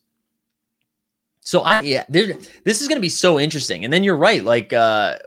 [1.41, 3.83] So I yeah, there, this is going to be so interesting.
[3.83, 4.43] And then you're right.
[4.43, 5.17] Like uh,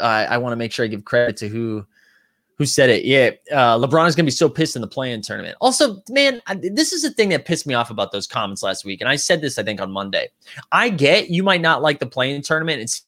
[0.00, 1.86] I, I want to make sure I give credit to who
[2.60, 3.06] who said it.
[3.06, 5.56] Yeah, uh, LeBron is going to be so pissed in the play-in tournament.
[5.62, 8.84] Also, man, I, this is the thing that pissed me off about those comments last
[8.84, 9.00] week.
[9.00, 10.28] And I said this, I think, on Monday.
[10.70, 12.82] I get you might not like the play-in tournament.
[12.82, 13.06] It's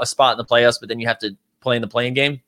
[0.00, 2.40] a spot in the playoffs, but then you have to play in the play-in game.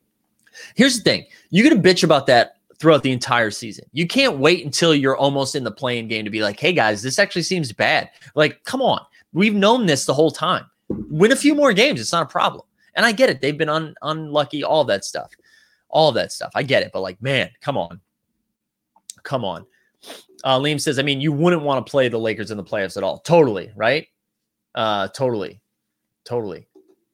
[0.76, 3.84] Here's the thing: you get a bitch about that throughout the entire season.
[3.90, 7.02] You can't wait until you're almost in the play-in game to be like, hey guys,
[7.02, 8.10] this actually seems bad.
[8.36, 9.04] Like, come on.
[9.32, 10.66] We've known this the whole time.
[10.88, 12.00] Win a few more games.
[12.00, 12.62] It's not a problem.
[12.96, 13.40] And I get it.
[13.40, 15.30] They've been un- unlucky, all that stuff.
[15.88, 16.50] All that stuff.
[16.54, 16.90] I get it.
[16.92, 18.00] But like, man, come on.
[19.22, 19.66] Come on.
[20.44, 22.96] Uh, Liam says, I mean, you wouldn't want to play the Lakers in the playoffs
[22.96, 23.18] at all.
[23.18, 23.70] Totally.
[23.76, 24.08] Right.
[24.74, 25.60] Uh, totally.
[26.24, 26.66] Totally.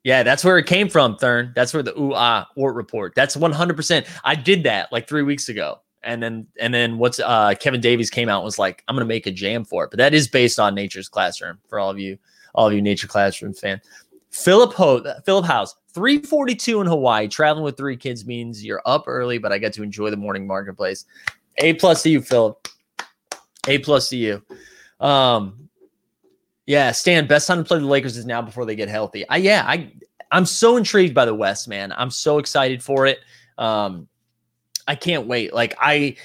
[0.05, 1.53] Yeah, that's where it came from, Thurn.
[1.55, 3.15] That's where the ooh ah Ort report.
[3.15, 4.09] That's 100%.
[4.25, 5.81] I did that like three weeks ago.
[6.03, 9.29] And then, and then what's uh Kevin Davies came out was like, I'm gonna make
[9.29, 9.91] a jam for it.
[9.91, 12.19] But that is based on Nature's Classroom for all of you,
[12.55, 13.81] all of you Nature Classroom fan.
[14.33, 17.29] Philip Ho, Philip House, 342 in Hawaii.
[17.29, 20.47] Traveling with three kids means you're up early, but I get to enjoy the morning
[20.47, 21.05] marketplace.
[21.59, 22.67] A plus to you, Philip.
[23.69, 24.43] A plus to you.
[25.01, 25.69] Um,
[26.67, 29.29] yeah, Stan, best time to play the Lakers is now before they get healthy.
[29.29, 29.93] I yeah, I
[30.31, 31.93] I'm so intrigued by the West, man.
[31.93, 33.21] I'm so excited for it.
[33.59, 34.09] Um,
[34.89, 35.53] I can't wait.
[35.53, 36.17] Like I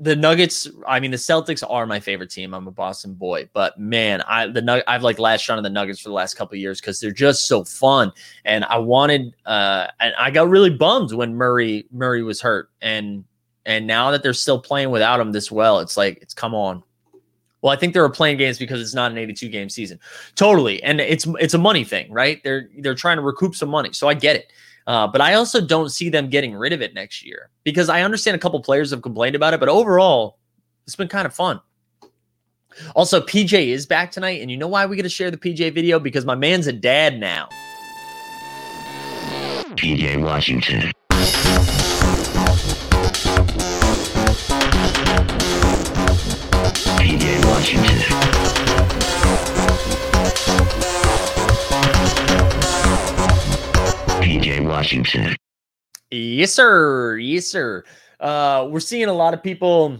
[0.00, 2.54] the Nuggets, I mean the Celtics are my favorite team.
[2.54, 6.08] I'm a Boston boy, but man, I the I've like latched on the Nuggets for
[6.08, 8.12] the last couple years because they're just so fun.
[8.44, 12.70] And I wanted uh and I got really bummed when Murray Murray was hurt.
[12.80, 13.24] And
[13.66, 16.82] and now that they're still playing without him this well, it's like it's come on.
[17.60, 19.98] Well, I think they were playing games because it's not an 82 game season.
[20.36, 20.80] Totally.
[20.84, 22.40] And it's it's a money thing, right?
[22.44, 23.92] They're they're trying to recoup some money.
[23.92, 24.52] So I get it.
[24.88, 28.00] Uh, but I also don't see them getting rid of it next year because I
[28.00, 30.38] understand a couple players have complained about it, but overall,
[30.86, 31.60] it's been kind of fun.
[32.96, 35.74] Also, PJ is back tonight, and you know why we get to share the PJ
[35.74, 36.00] video?
[36.00, 37.50] Because my man's a dad now.
[39.76, 40.90] PJ Washington.
[46.96, 48.37] PJ Washington.
[54.68, 55.36] Washington.
[56.10, 57.16] Yes, sir.
[57.18, 57.84] Yes, sir.
[58.20, 59.98] Uh, we're seeing a lot of people.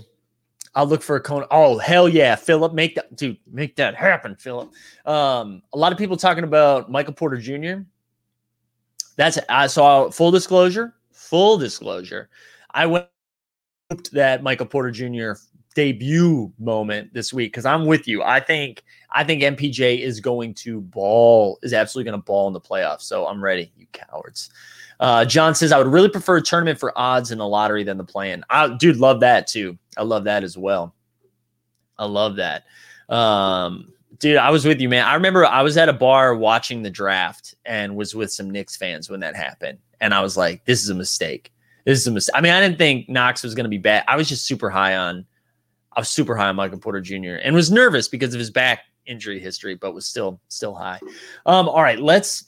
[0.74, 1.44] I'll look for a cone.
[1.50, 2.72] Oh, hell yeah, Philip.
[2.72, 4.70] Make that dude, make that happen, Philip.
[5.04, 7.82] Um, a lot of people talking about Michael Porter Jr.
[9.16, 12.28] That's I saw full disclosure, full disclosure.
[12.70, 13.06] I went
[14.12, 15.32] that Michael Porter Jr.
[15.78, 18.20] debut moment this week because I'm with you.
[18.20, 22.52] I think I think MPJ is going to ball, is absolutely going to ball in
[22.52, 23.02] the playoffs.
[23.02, 24.50] So I'm ready, you cowards.
[24.98, 27.96] Uh, John says, I would really prefer a tournament for odds in the lottery than
[27.96, 28.42] the plan.
[28.50, 29.78] I, dude, love that too.
[29.96, 30.96] I love that as well.
[31.96, 32.64] I love that.
[33.08, 35.06] Um, dude, I was with you, man.
[35.06, 38.76] I remember I was at a bar watching the draft and was with some Knicks
[38.76, 39.78] fans when that happened.
[40.00, 41.52] And I was like, this is a mistake.
[41.84, 42.34] This is a mistake.
[42.36, 44.02] I mean, I didn't think Knox was going to be bad.
[44.08, 45.24] I was just super high on,
[45.98, 47.40] I was super high on Michael Porter Jr.
[47.42, 51.00] and was nervous because of his back injury history, but was still, still high.
[51.44, 52.44] Um, all right, let's,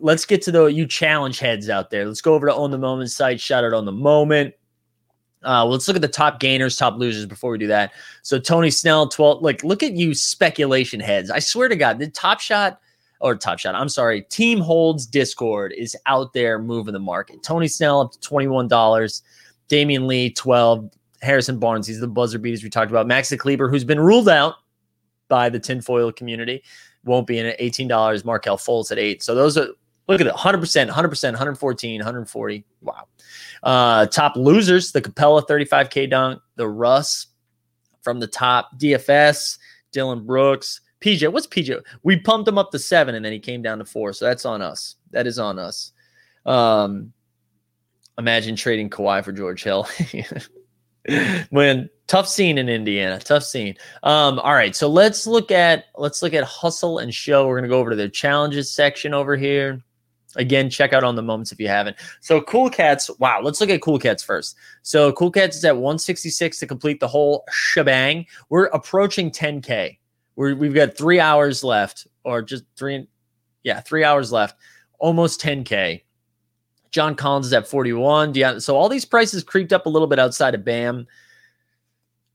[0.00, 2.06] let's get to the you challenge heads out there.
[2.06, 3.38] Let's go over to Own the Moment site.
[3.38, 4.54] Shout out Own the Moment.
[5.44, 7.92] Uh, let's look at the top gainers, top losers before we do that.
[8.22, 9.42] So Tony Snell, 12.
[9.42, 11.30] Like, look at you speculation heads.
[11.30, 12.80] I swear to God, the top shot
[13.20, 17.42] or top shot, I'm sorry, team holds Discord is out there moving the market.
[17.42, 19.22] Tony Snell up to $21.
[19.68, 20.90] Damion Lee, 12.
[21.22, 23.06] Harrison Barnes, he's the buzzer beaters we talked about.
[23.06, 24.54] Max Kleber, who's been ruled out
[25.28, 26.62] by the tinfoil community,
[27.04, 28.24] won't be in at $18.
[28.24, 29.22] Markelle Fultz at eight.
[29.22, 29.68] So those are
[30.08, 32.64] look at it 100%, 100%, 114, 140.
[32.82, 33.08] Wow.
[33.62, 37.26] Uh, top losers, the Capela 35K dunk, the Russ
[38.02, 39.58] from the top, DFS,
[39.92, 41.32] Dillon Brooks, PJ.
[41.32, 41.82] What's PJ?
[42.02, 44.12] We pumped him up to seven and then he came down to four.
[44.12, 44.96] So that's on us.
[45.10, 45.92] That is on us.
[46.44, 47.12] Um,
[48.18, 49.88] imagine trading Kawhi for George Hill.
[51.50, 53.74] when tough scene in Indiana, tough scene.
[54.02, 57.46] Um, all right, so let's look at let's look at hustle and show.
[57.46, 59.82] We're gonna go over to the challenges section over here.
[60.36, 61.96] Again, check out on the moments if you haven't.
[62.20, 64.56] So Cool Cats, wow, let's look at Cool Cats first.
[64.82, 68.26] So Cool Cats is at 166 to complete the whole shebang.
[68.50, 69.98] We're approaching 10k.
[70.36, 73.08] We're, we've got three hours left, or just three,
[73.62, 74.56] yeah, three hours left.
[74.98, 76.02] Almost 10k.
[76.96, 78.32] John Collins is at 41.
[78.32, 81.06] Yeah, so all these prices creeped up a little bit outside of BAM.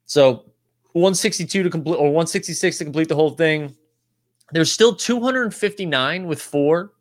[0.05, 0.45] So
[0.91, 3.76] 162 to complete or 166 to complete the whole thing.
[4.51, 6.93] There's still 259 with four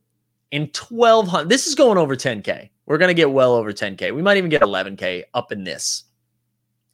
[0.52, 1.50] and 1200.
[1.50, 2.70] This is going over 10K.
[2.86, 4.14] We're going to get well over 10K.
[4.14, 6.04] We might even get 11K up in this.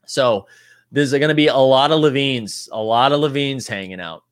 [0.06, 0.48] So
[0.90, 4.24] there's going to be a lot of LaVines, a lot of LaVines hanging out.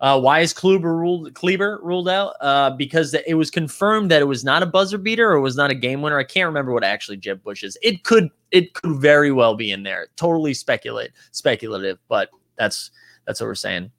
[0.00, 2.34] Uh, why is Kleber ruled Kleber ruled out?
[2.40, 5.70] Uh, because it was confirmed that it was not a buzzer beater or was not
[5.70, 6.18] a game winner.
[6.18, 7.78] I can't remember what actually Jeb Bush is.
[7.82, 10.08] It could it could very well be in there.
[10.16, 12.90] Totally speculate speculative, but that's
[13.26, 13.90] that's what we're saying.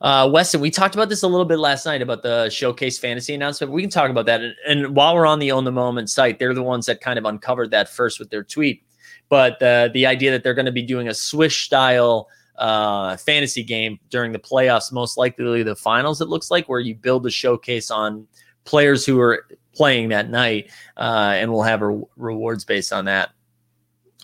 [0.00, 3.34] Uh, Weston, we talked about this a little bit last night about the showcase fantasy
[3.34, 3.72] announcement.
[3.72, 4.42] We can talk about that.
[4.42, 7.18] And, and while we're on the Own the Moment site, they're the ones that kind
[7.18, 8.82] of uncovered that first with their tweet.
[9.28, 13.62] But uh, the idea that they're going to be doing a swish style uh, fantasy
[13.62, 17.30] game during the playoffs, most likely the finals, it looks like, where you build a
[17.30, 18.26] showcase on
[18.64, 23.30] players who are playing that night, uh, and we'll have re- rewards based on that.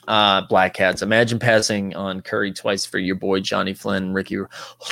[0.08, 1.00] Uh, Black Cats.
[1.00, 4.36] Imagine passing on Curry twice for your boy Johnny Flynn, Ricky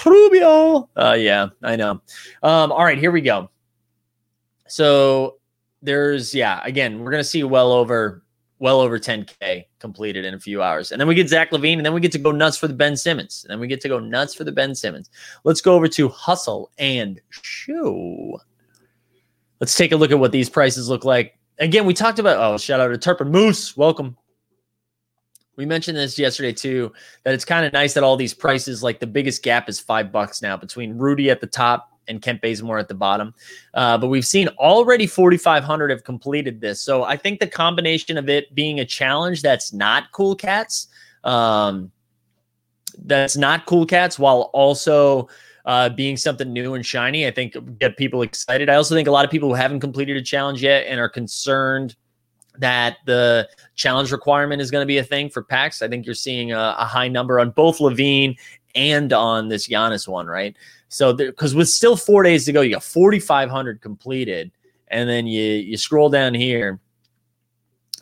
[0.07, 0.89] Rubio.
[0.97, 2.01] Uh, yeah, I know.
[2.45, 3.51] Um, all right, here we go.
[4.69, 5.39] So
[5.83, 8.23] there's yeah, again, we're gonna see well over
[8.61, 11.85] well over 10k completed in a few hours, and then we get Zach LaVine, and
[11.85, 13.89] then we get to go nuts for the Ben Simmons, and then we get to
[13.89, 15.11] go nuts for the Ben Simmons.
[15.43, 18.41] Let's go over to Hustle and Show.
[19.59, 21.37] Let's take a look at what these prices look like.
[21.59, 24.17] Again, we talked about oh, shout out to Turpin Moose, welcome
[25.61, 26.91] we mentioned this yesterday too
[27.25, 30.11] that it's kind of nice that all these prices like the biggest gap is five
[30.11, 33.35] bucks now between rudy at the top and kent bazemore at the bottom
[33.75, 38.29] uh, but we've seen already 4500 have completed this so i think the combination of
[38.29, 40.89] it being a challenge that's not cool cats
[41.25, 41.91] um,
[43.05, 45.29] that's not cool cats while also
[45.67, 49.11] uh, being something new and shiny i think get people excited i also think a
[49.11, 51.97] lot of people who haven't completed a challenge yet and are concerned
[52.59, 55.83] that the challenge requirement is going to be a thing for packs.
[55.83, 58.37] I think you're seeing a, a high number on both LaVine
[58.75, 60.57] and on this Giannis one, right?
[60.91, 64.51] So, because with still four days to go, you got 4,500 completed,
[64.89, 66.81] and then you you scroll down here,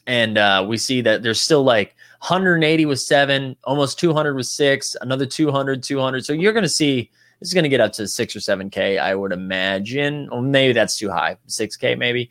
[0.07, 4.97] and uh, we see that there's still like 180 with seven, almost 200 with six,
[5.03, 6.25] another 200, 200.
[6.25, 7.11] So you're going to see
[7.41, 10.29] this is going to get up to six or seven K, I would imagine.
[10.31, 12.31] Or maybe that's too high, 6K maybe.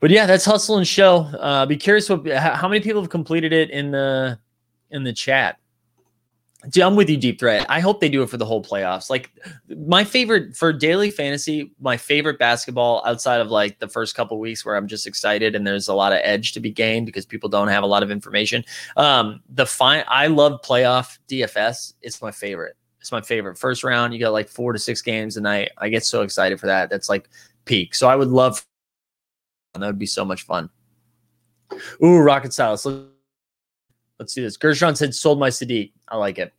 [0.00, 1.20] But yeah, that's hustle and show.
[1.20, 4.38] Uh, be curious what how many people have completed it in the
[4.90, 5.59] in the chat.
[6.82, 7.64] I'm with you, Deep Threat.
[7.68, 9.08] I hope they do it for the whole playoffs.
[9.08, 9.30] Like
[9.86, 14.64] my favorite for daily fantasy, my favorite basketball outside of like the first couple weeks
[14.64, 17.48] where I'm just excited and there's a lot of edge to be gained because people
[17.48, 18.62] don't have a lot of information.
[18.96, 21.94] Um, the fine, I love playoff DFS.
[22.02, 22.76] It's my favorite.
[23.00, 23.56] It's my favorite.
[23.56, 25.70] First round, you got like four to six games a night.
[25.78, 26.90] I get so excited for that.
[26.90, 27.30] That's like
[27.64, 27.94] peak.
[27.94, 28.66] So I would love,
[29.72, 30.68] that would be so much fun.
[32.04, 32.86] Ooh, Rocket Silas.
[34.20, 34.58] Let's do this.
[34.58, 35.92] Gershon said, sold my Saddiq.
[36.08, 36.52] I like it.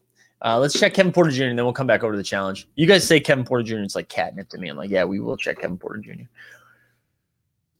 [0.44, 1.44] Uh, let's check Kevin Porter Jr.
[1.44, 2.68] and then we'll come back over to the challenge.
[2.76, 3.76] You guys say Kevin Porter Jr.
[3.78, 4.68] It's like catnip to me.
[4.68, 6.24] I'm like, yeah, we will check Kevin Porter Jr.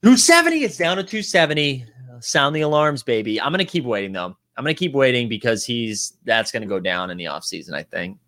[0.04, 0.64] 270.
[0.64, 1.86] It's down to 270.
[2.20, 3.42] Sound the alarms, baby.
[3.42, 4.38] I'm gonna keep waiting though.
[4.56, 8.20] I'm gonna keep waiting because he's that's gonna go down in the offseason, I think.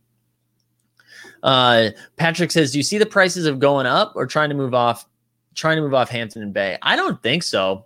[1.43, 4.73] Uh, Patrick says, "Do you see the prices of going up or trying to move
[4.73, 5.05] off,
[5.53, 7.85] trying to move off Hampton and Bey?" I don't think so.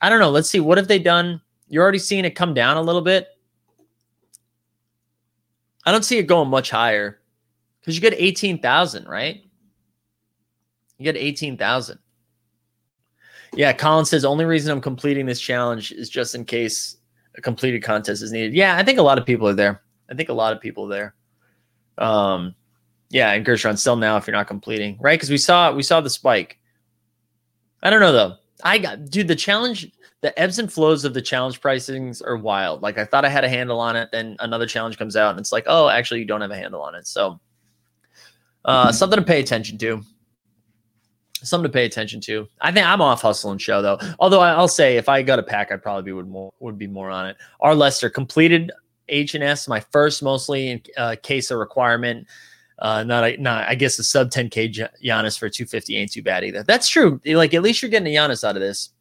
[0.00, 0.30] I don't know.
[0.30, 0.60] Let's see.
[0.60, 1.42] What have they done?
[1.74, 3.26] You're already seeing it come down a little bit.
[5.84, 7.20] I don't see it going much higher
[7.80, 9.42] because you get 18,000, right?
[10.98, 11.98] You get 18,000.
[13.54, 16.98] Yeah, Colin says only reason I'm completing this challenge is just in case
[17.34, 18.54] a completed contest is needed.
[18.54, 19.82] Yeah, I think a lot of people are there.
[20.08, 21.14] I think a lot of people are there.
[21.98, 22.54] Um,
[23.10, 25.18] yeah, and Gershon still now if you're not completing, right?
[25.18, 26.56] Because we saw we saw the spike.
[27.82, 28.36] I don't know though.
[28.62, 29.90] I got dude the challenge
[30.24, 32.80] the ebbs and flows of the challenge pricings are wild.
[32.80, 35.38] Like I thought I had a handle on it, then another challenge comes out and
[35.38, 37.06] it's like, oh, actually you don't have a handle on it.
[37.06, 37.38] So
[38.64, 40.00] uh, something to pay attention to.
[41.42, 42.48] Something to pay attention to.
[42.62, 43.98] I think I'm off hustle and show though.
[44.18, 47.10] Although I'll say if I got a pack, I probably would more would be more
[47.10, 47.36] on it.
[47.60, 48.72] R Lester completed
[49.10, 52.26] H and S, my first mostly in uh, case of requirement.
[52.78, 56.44] Uh, not a, not I guess a sub 10k Giannis for 250 ain't too bad
[56.44, 56.62] either.
[56.62, 57.20] That's true.
[57.26, 58.93] Like at least you're getting a Giannis out of this.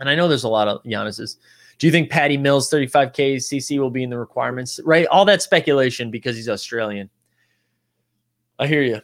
[0.00, 1.36] And I know there's a lot of Giannis's.
[1.78, 4.80] Do you think Patty Mills 35K CC will be in the requirements?
[4.84, 5.06] Right.
[5.06, 7.08] All that speculation because he's Australian.
[8.58, 9.00] I hear you.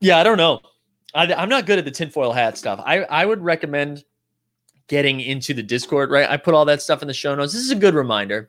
[0.00, 0.60] Yeah, I don't know.
[1.14, 2.80] I, am not good at the tinfoil hat stuff.
[2.84, 4.04] I, I would recommend
[4.86, 6.28] getting into the Discord, right?
[6.28, 7.52] I put all that stuff in the show notes.
[7.52, 8.48] This is a good reminder.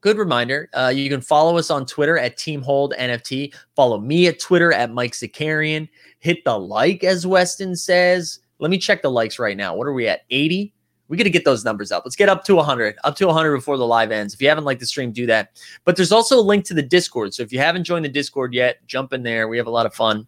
[0.00, 0.68] Good reminder.
[0.72, 3.54] Uh, you can follow us on Twitter at Team Hold NFT.
[3.74, 5.88] Follow me at Twitter at Mike Zakarian.
[6.20, 8.40] Hit the like, as Weston says.
[8.58, 9.74] Let me check the likes right now.
[9.74, 10.22] What are we at?
[10.30, 10.72] 80?
[11.08, 12.04] We got to get those numbers up.
[12.04, 14.34] Let's get up to 100, up to 100 before the live ends.
[14.34, 15.60] If you haven't liked the stream, do that.
[15.84, 17.32] But there's also a link to the Discord.
[17.32, 19.46] So if you haven't joined the Discord yet, jump in there.
[19.46, 20.26] We have a lot of fun.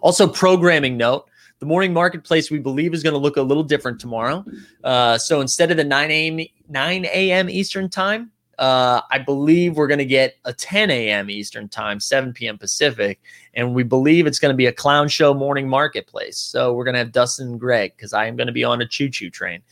[0.00, 1.28] Also, programming note
[1.58, 4.44] the morning marketplace we believe is going to look a little different tomorrow.
[4.82, 6.40] Uh, so instead of the 9 a.m.
[6.68, 7.48] 9 a.m.
[7.48, 11.28] Eastern time, uh, I believe we're going to get a 10 a.m.
[11.28, 12.56] Eastern time, 7 p.m.
[12.56, 13.20] Pacific,
[13.54, 16.38] and we believe it's going to be a clown show morning marketplace.
[16.38, 18.80] So we're going to have Dustin and Greg because I am going to be on
[18.80, 19.62] a choo choo train.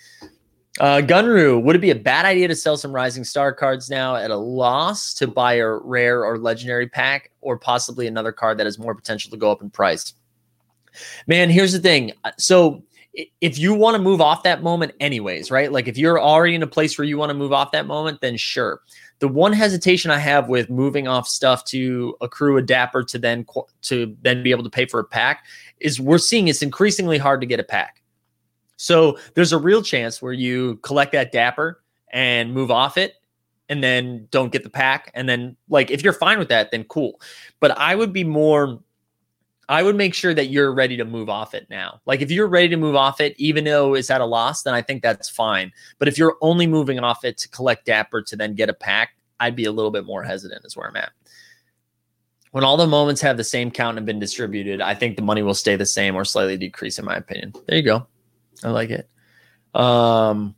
[0.81, 4.17] Uh, Gunru, would it be a bad idea to sell some Rising Star cards now
[4.17, 8.67] at a loss to buy a rare or legendary pack, or possibly another card that
[8.67, 10.15] has more potential to go up in price?
[11.29, 12.11] Man, here's the thing.
[12.39, 12.83] So
[13.13, 15.73] if you want to move off that moment anyways, right?
[15.73, 18.21] Like if you're already in a place where you want to move off that moment,
[18.21, 18.81] then sure.
[19.19, 23.45] The one hesitation I have with moving off stuff to accrue a dapper to then
[23.83, 25.45] to then be able to pay for a pack
[25.81, 28.03] is we're seeing it's increasingly hard to get a pack.
[28.77, 31.83] So there's a real chance where you collect that dapper
[32.13, 33.15] and move off it
[33.69, 36.85] and then don't get the pack and then like if you're fine with that then
[36.85, 37.21] cool.
[37.61, 38.81] But I would be more
[39.71, 42.01] I would make sure that you're ready to move off it now.
[42.05, 44.75] Like if you're ready to move off it, even though it's at a loss, then
[44.75, 45.71] I think that's fine.
[46.01, 49.11] But if you're only moving off it to collect Dapper to then get a pack,
[49.39, 51.13] I'd be a little bit more hesitant, is where I'm at.
[52.51, 55.43] When all the moments have the same count and been distributed, I think the money
[55.43, 57.55] will stay the same or slightly decrease, in my opinion.
[57.69, 58.09] There you go.
[58.65, 59.09] I like it.
[59.73, 60.57] Um,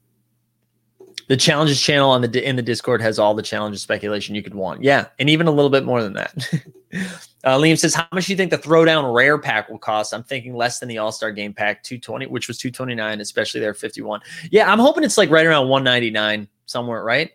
[1.28, 4.54] the challenges channel on the in the Discord has all the challenges speculation you could
[4.54, 4.82] want.
[4.82, 6.62] Yeah, and even a little bit more than that.
[7.44, 10.22] uh, Liam says, "How much do you think the throwdown rare pack will cost?" I'm
[10.22, 14.20] thinking less than the All Star Game pack, 220, which was 229, especially there 51.
[14.50, 17.30] Yeah, I'm hoping it's like right around 199 somewhere, right?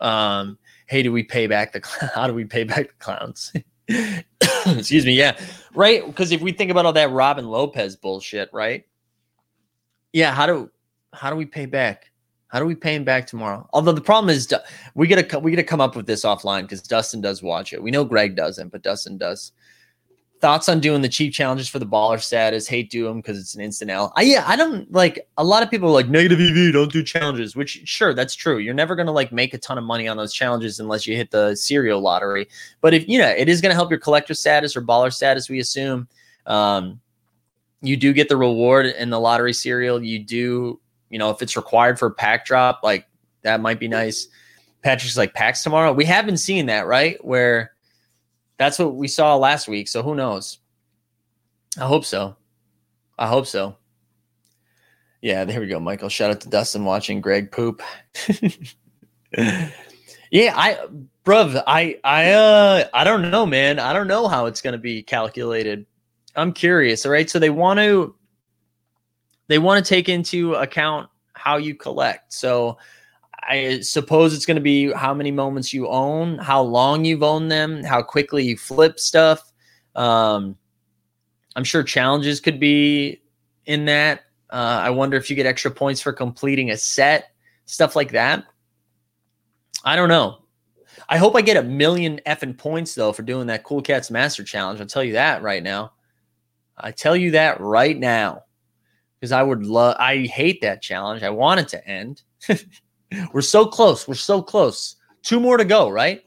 [0.00, 2.10] Um, hey, do we pay back the?
[2.14, 3.52] How do we pay back the clowns?
[4.66, 5.14] Excuse me.
[5.14, 5.38] Yeah,
[5.74, 6.06] right.
[6.06, 8.84] Because if we think about all that Robin Lopez bullshit, right?
[10.12, 10.70] Yeah, how do
[11.12, 12.12] how do we pay back?
[12.54, 13.68] How do we pay him back tomorrow?
[13.72, 14.54] Although the problem is,
[14.94, 17.82] we gotta we gotta come up with this offline because Dustin does watch it.
[17.82, 19.50] We know Greg doesn't, but Dustin does.
[20.40, 22.68] thoughts on doing the cheap challenges for the baller status?
[22.68, 24.12] Hate do them because it's an instant L.
[24.14, 27.56] I yeah, I don't like a lot of people like negative EV, don't do challenges,
[27.56, 28.58] which sure, that's true.
[28.58, 31.32] You're never gonna like make a ton of money on those challenges unless you hit
[31.32, 32.46] the serial lottery.
[32.80, 35.58] But if you know, it is gonna help your collector status or baller status, we
[35.58, 36.06] assume.
[36.46, 37.00] Um,
[37.82, 40.02] you do get the reward in the lottery serial.
[40.02, 40.80] You do,
[41.14, 43.06] you know, if it's required for pack drop, like
[43.42, 44.26] that might be nice.
[44.82, 45.92] Patrick's like packs tomorrow.
[45.92, 47.24] We haven't seen that, right?
[47.24, 47.70] Where
[48.58, 49.86] that's what we saw last week.
[49.86, 50.58] So who knows?
[51.78, 52.34] I hope so.
[53.16, 53.76] I hope so.
[55.22, 56.08] Yeah, there we go, Michael.
[56.08, 57.80] Shout out to Dustin watching Greg poop.
[59.38, 60.84] yeah, I
[61.24, 63.78] bruv, I I uh I don't know, man.
[63.78, 65.86] I don't know how it's gonna be calculated.
[66.34, 67.06] I'm curious.
[67.06, 67.30] All right.
[67.30, 68.16] So they want to
[69.46, 72.32] they want to take into account how you collect.
[72.32, 72.78] So
[73.46, 77.50] I suppose it's going to be how many moments you own, how long you've owned
[77.50, 79.52] them, how quickly you flip stuff.
[79.94, 80.56] Um,
[81.54, 83.22] I'm sure challenges could be
[83.66, 84.20] in that.
[84.50, 87.32] Uh, I wonder if you get extra points for completing a set,
[87.66, 88.44] stuff like that.
[89.84, 90.38] I don't know.
[91.08, 94.42] I hope I get a million effing points though for doing that Cool Cats Master
[94.42, 94.80] Challenge.
[94.80, 95.92] I'll tell you that right now.
[96.78, 98.44] I tell you that right now
[99.24, 99.96] because I would love.
[99.98, 101.22] I hate that challenge.
[101.22, 102.20] I want it to end.
[103.32, 104.06] We're so close.
[104.06, 104.96] We're so close.
[105.22, 106.20] Two more to go, right?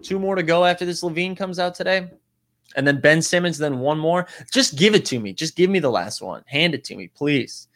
[0.00, 2.08] Two more to go after this LaVine comes out today.
[2.76, 4.26] And then Ben Simmons, then one more.
[4.50, 5.34] Just give it to me.
[5.34, 6.42] Just give me the last one.
[6.46, 7.68] Hand it to me, please.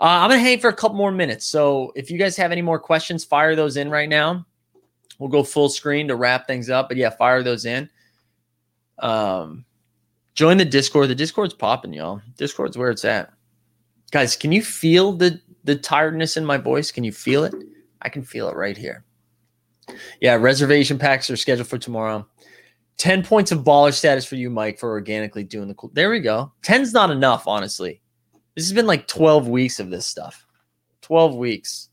[0.00, 1.44] Uh, I'm going to hang for a couple more minutes.
[1.44, 4.46] So if you guys have any more questions, fire those in right now.
[5.18, 6.88] We'll go full screen to wrap things up.
[6.88, 7.90] But yeah, fire those in.
[9.00, 9.66] Um,
[10.32, 11.10] join the Discord.
[11.10, 12.22] The Discord's popping, y'all.
[12.38, 13.34] Discord's where it's at.
[14.10, 16.90] Guys, can you feel the the tiredness in my voice?
[16.90, 17.54] Can you feel it?
[18.00, 19.04] I can feel it right here.
[20.20, 22.26] Yeah, reservation packs are scheduled for tomorrow.
[22.98, 25.90] 10 points of baller status for you, Mike, for organically doing the cool.
[25.94, 26.52] There we go.
[26.62, 28.02] 10's not enough, honestly.
[28.54, 30.46] This has been like 12 weeks of this stuff.
[31.02, 31.90] 12 weeks.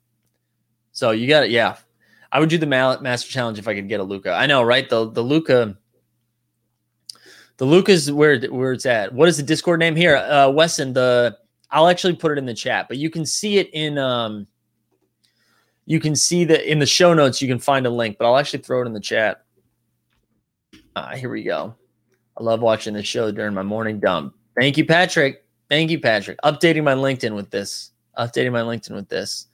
[0.92, 1.52] So you got it.
[1.52, 1.78] Yeah.
[2.32, 4.32] I would do the master challenge if I could get a Luka.
[4.32, 4.90] I know, right?
[4.90, 5.78] The the Luka
[7.58, 9.14] the Luka's where where it's at.
[9.14, 10.18] What is the Discord name here?
[10.18, 11.38] Uh Weston, the
[11.76, 14.48] I'll actually put it in the chat, but you can see it in um
[15.86, 18.38] you can see that in the show notes you can find a link, but I'll
[18.38, 19.44] actually throw it in the chat.
[20.96, 21.76] Uh, here we go.
[22.38, 24.34] I love watching the show during my morning dump.
[24.58, 25.44] Thank you, Patrick.
[25.70, 26.40] Thank you, Patrick.
[26.44, 27.92] Updating my LinkedIn with this.
[28.18, 29.48] Updating my LinkedIn with this.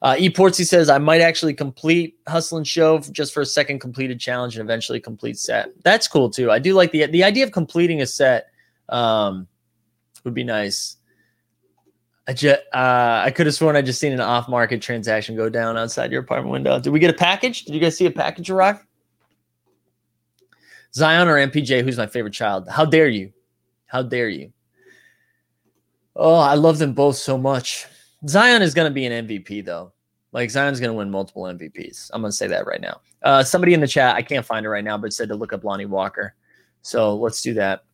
[0.00, 4.18] Uh, ePortsy says I might actually complete Hustle and Show just for a second completed
[4.18, 5.70] challenge and eventually complete set.
[5.82, 6.50] That's cool too.
[6.50, 8.46] I do like the the idea of completing a set.
[8.88, 9.46] Um,
[10.24, 10.97] would be nice.
[12.28, 15.48] I just uh, I could have sworn I just seen an off market transaction go
[15.48, 16.78] down outside your apartment window.
[16.78, 17.64] Did we get a package?
[17.64, 18.86] Did you guys see a package, Rock?
[20.94, 21.82] Zion or MPJ?
[21.82, 22.68] Who's my favorite child?
[22.68, 23.32] How dare you?
[23.86, 24.52] How dare you?
[26.14, 27.86] Oh, I love them both so much.
[28.28, 29.92] Zion is going to be an MVP though.
[30.32, 32.10] Like Zion's going to win multiple MVPs.
[32.12, 33.00] I'm going to say that right now.
[33.22, 35.54] Uh, somebody in the chat, I can't find it right now, but said to look
[35.54, 36.34] up Lonnie Walker.
[36.82, 37.84] So let's do that.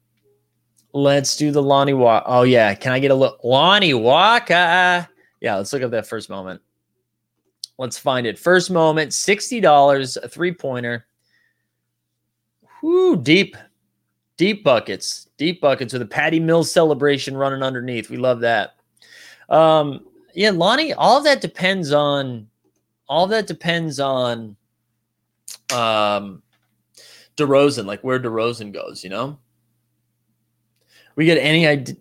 [0.97, 2.23] Let's do the Lonnie Walk.
[2.25, 3.41] Oh yeah, can I get a look?
[3.43, 5.09] Lonnie Walker.
[5.41, 6.61] Yeah, let's look up that first moment.
[7.79, 8.39] Let's find it.
[8.39, 11.05] First moment, sixty dollars, a three pointer.
[12.81, 13.57] Whoo, deep,
[14.37, 18.09] deep buckets, deep buckets with a Patty Mills celebration running underneath.
[18.09, 18.77] We love that.
[19.49, 20.93] Um, yeah, Lonnie.
[20.93, 22.47] All of that depends on.
[23.09, 24.57] All of that depends on.
[25.73, 26.41] Um,
[27.37, 29.41] DeRozan, like where DeRozan goes, you know.
[31.17, 31.97] We get any idea?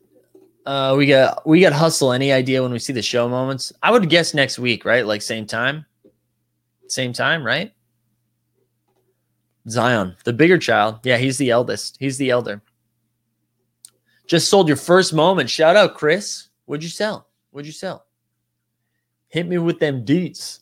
[0.65, 2.13] Uh, we got we got hustle.
[2.13, 3.73] Any idea when we see the show moments?
[3.83, 5.05] I would guess next week, right?
[5.05, 5.85] Like same time,
[6.87, 7.73] same time, right?
[9.69, 10.99] Zion, the bigger child.
[11.03, 11.97] Yeah, he's the eldest.
[11.99, 12.61] He's the elder.
[14.25, 15.49] Just sold your first moment.
[15.49, 16.47] Shout out, Chris.
[16.65, 17.27] What'd you sell?
[17.51, 18.05] What'd you sell?
[19.27, 20.59] Hit me with them deets.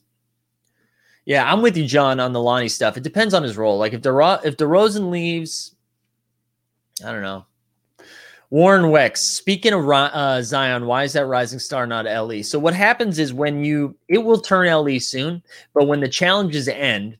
[1.25, 2.97] Yeah, I'm with you, John, on the Lonnie stuff.
[2.97, 3.77] It depends on his role.
[3.77, 5.75] Like if DeRo- if DeRozan leaves,
[7.05, 7.45] I don't know.
[8.51, 12.43] Warren Wex, speaking of uh, Zion, why is that rising star not LE?
[12.43, 15.41] So what happens is when you it will turn LE soon,
[15.73, 17.17] but when the challenges end,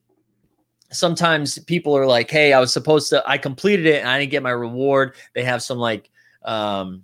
[0.90, 4.30] sometimes people are like, "Hey, I was supposed to I completed it and I didn't
[4.30, 6.10] get my reward." They have some like
[6.44, 7.02] um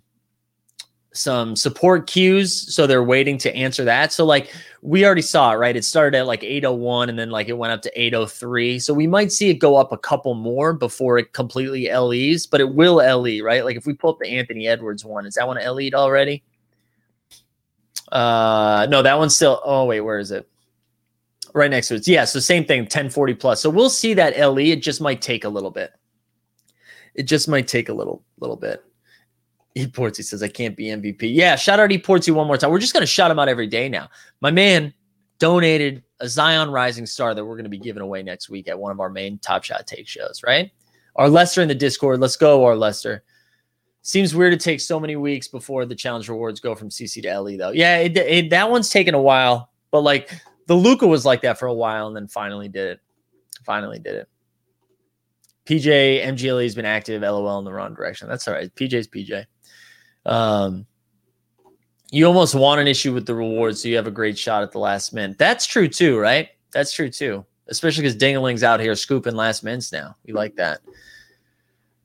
[1.19, 4.13] some support queues so they're waiting to answer that.
[4.13, 4.51] So like
[4.83, 5.77] we already saw it right?
[5.77, 9.07] It started at like 801 and then like it went up to 803 so we
[9.07, 12.97] might see it go up a couple more before it completely le's but it will
[12.97, 13.65] le right?
[13.65, 16.43] Like if we pull up the anthony edwards one is that one le'd already?
[18.13, 20.49] Uh no that one's still oh wait where is it?
[21.55, 22.09] Right next to it.
[22.09, 23.61] Yeah so same thing 1040 plus.
[23.61, 25.93] So we'll see that le it just might take a little bit.
[27.15, 28.85] It just might take a little little bit.
[29.79, 31.35] Eportsy says I can't be MVP.
[31.35, 32.71] Yeah, shout out Eportsy one more time.
[32.71, 34.09] We're just gonna shout him out every day now.
[34.41, 34.93] My man
[35.39, 38.93] donated a Zion Rising Star that we're gonna be giving away next week at one
[38.93, 40.43] of our main Top Shot Take shows.
[40.45, 40.71] Right?
[41.17, 42.21] Our Lester in the Discord.
[42.21, 43.23] Let's go, our Lester.
[44.03, 47.41] Seems weird to take so many weeks before the challenge rewards go from CC to
[47.41, 47.71] LE though.
[47.71, 50.31] Yeah, it, it, that one's taken a while, but like
[50.67, 53.01] the Luka was like that for a while and then finally did it.
[53.65, 54.29] Finally did it.
[55.69, 57.21] PJ MGLE has been active.
[57.21, 58.27] LOL in the wrong direction.
[58.27, 58.75] That's all right.
[58.75, 59.45] PJ's PJ.
[60.29, 60.87] Um,
[62.11, 64.73] you almost want an issue with the rewards, so you have a great shot at
[64.73, 65.35] the last min.
[65.39, 66.49] That's true too, right?
[66.73, 67.45] That's true too.
[67.69, 70.17] Especially because Dingling's out here scooping last mints now.
[70.25, 70.81] We like that.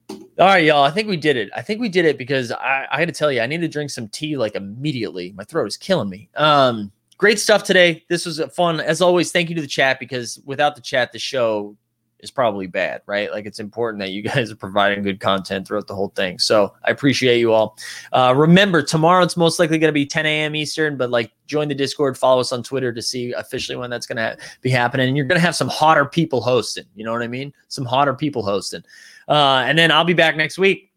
[0.10, 0.84] All right, y'all.
[0.84, 1.50] I think we did it.
[1.56, 3.68] I think we did it because I, I got to tell you, I need to
[3.68, 5.32] drink some tea like immediately.
[5.38, 6.30] My throat is killing me.
[6.36, 8.04] Um, great stuff today.
[8.10, 9.32] This was fun as always.
[9.32, 11.78] Thank you to the chat because without the chat, the show
[12.24, 13.30] is probably bad, right?
[13.32, 16.40] Like it's important that you guys are providing good content throughout the whole thing.
[16.40, 17.78] So I appreciate you all.
[18.14, 20.56] Uh, remember, tomorrow it's most likely going to be 10 a.m.
[20.56, 24.08] Eastern, but like join the Discord, follow us on Twitter to see officially when that's
[24.08, 25.10] going to be happening.
[25.10, 26.86] And you're going to have some hotter people hosting.
[26.96, 27.54] You know what I mean?
[27.68, 28.84] Some hotter people hosting.
[29.28, 30.90] Uh, and then I'll be back next week.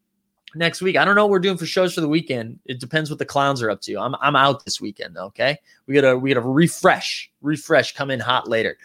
[0.54, 2.58] Next week, I don't know what we're doing for shows for the weekend.
[2.64, 3.98] It depends what the clowns are up to.
[3.98, 5.18] I'm I'm out this weekend.
[5.18, 8.78] Okay, we gotta we gotta refresh, refresh, come in hot later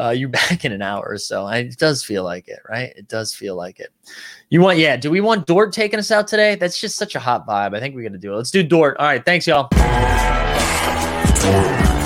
[0.00, 1.46] uh, you're back in an hour or so.
[1.48, 2.92] it does feel like it, right?
[2.96, 3.90] It does feel like it.
[4.48, 4.96] You want, yeah.
[4.96, 6.54] Do we want Dort taking us out today?
[6.54, 7.76] That's just such a hot vibe.
[7.76, 8.36] I think we're gonna do it.
[8.36, 8.96] Let's do Dort.
[8.98, 9.68] All right, thanks, y'all.
[9.68, 9.80] Dort,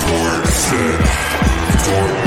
[0.07, 0.45] Dort,
[1.85, 2.24] Dort,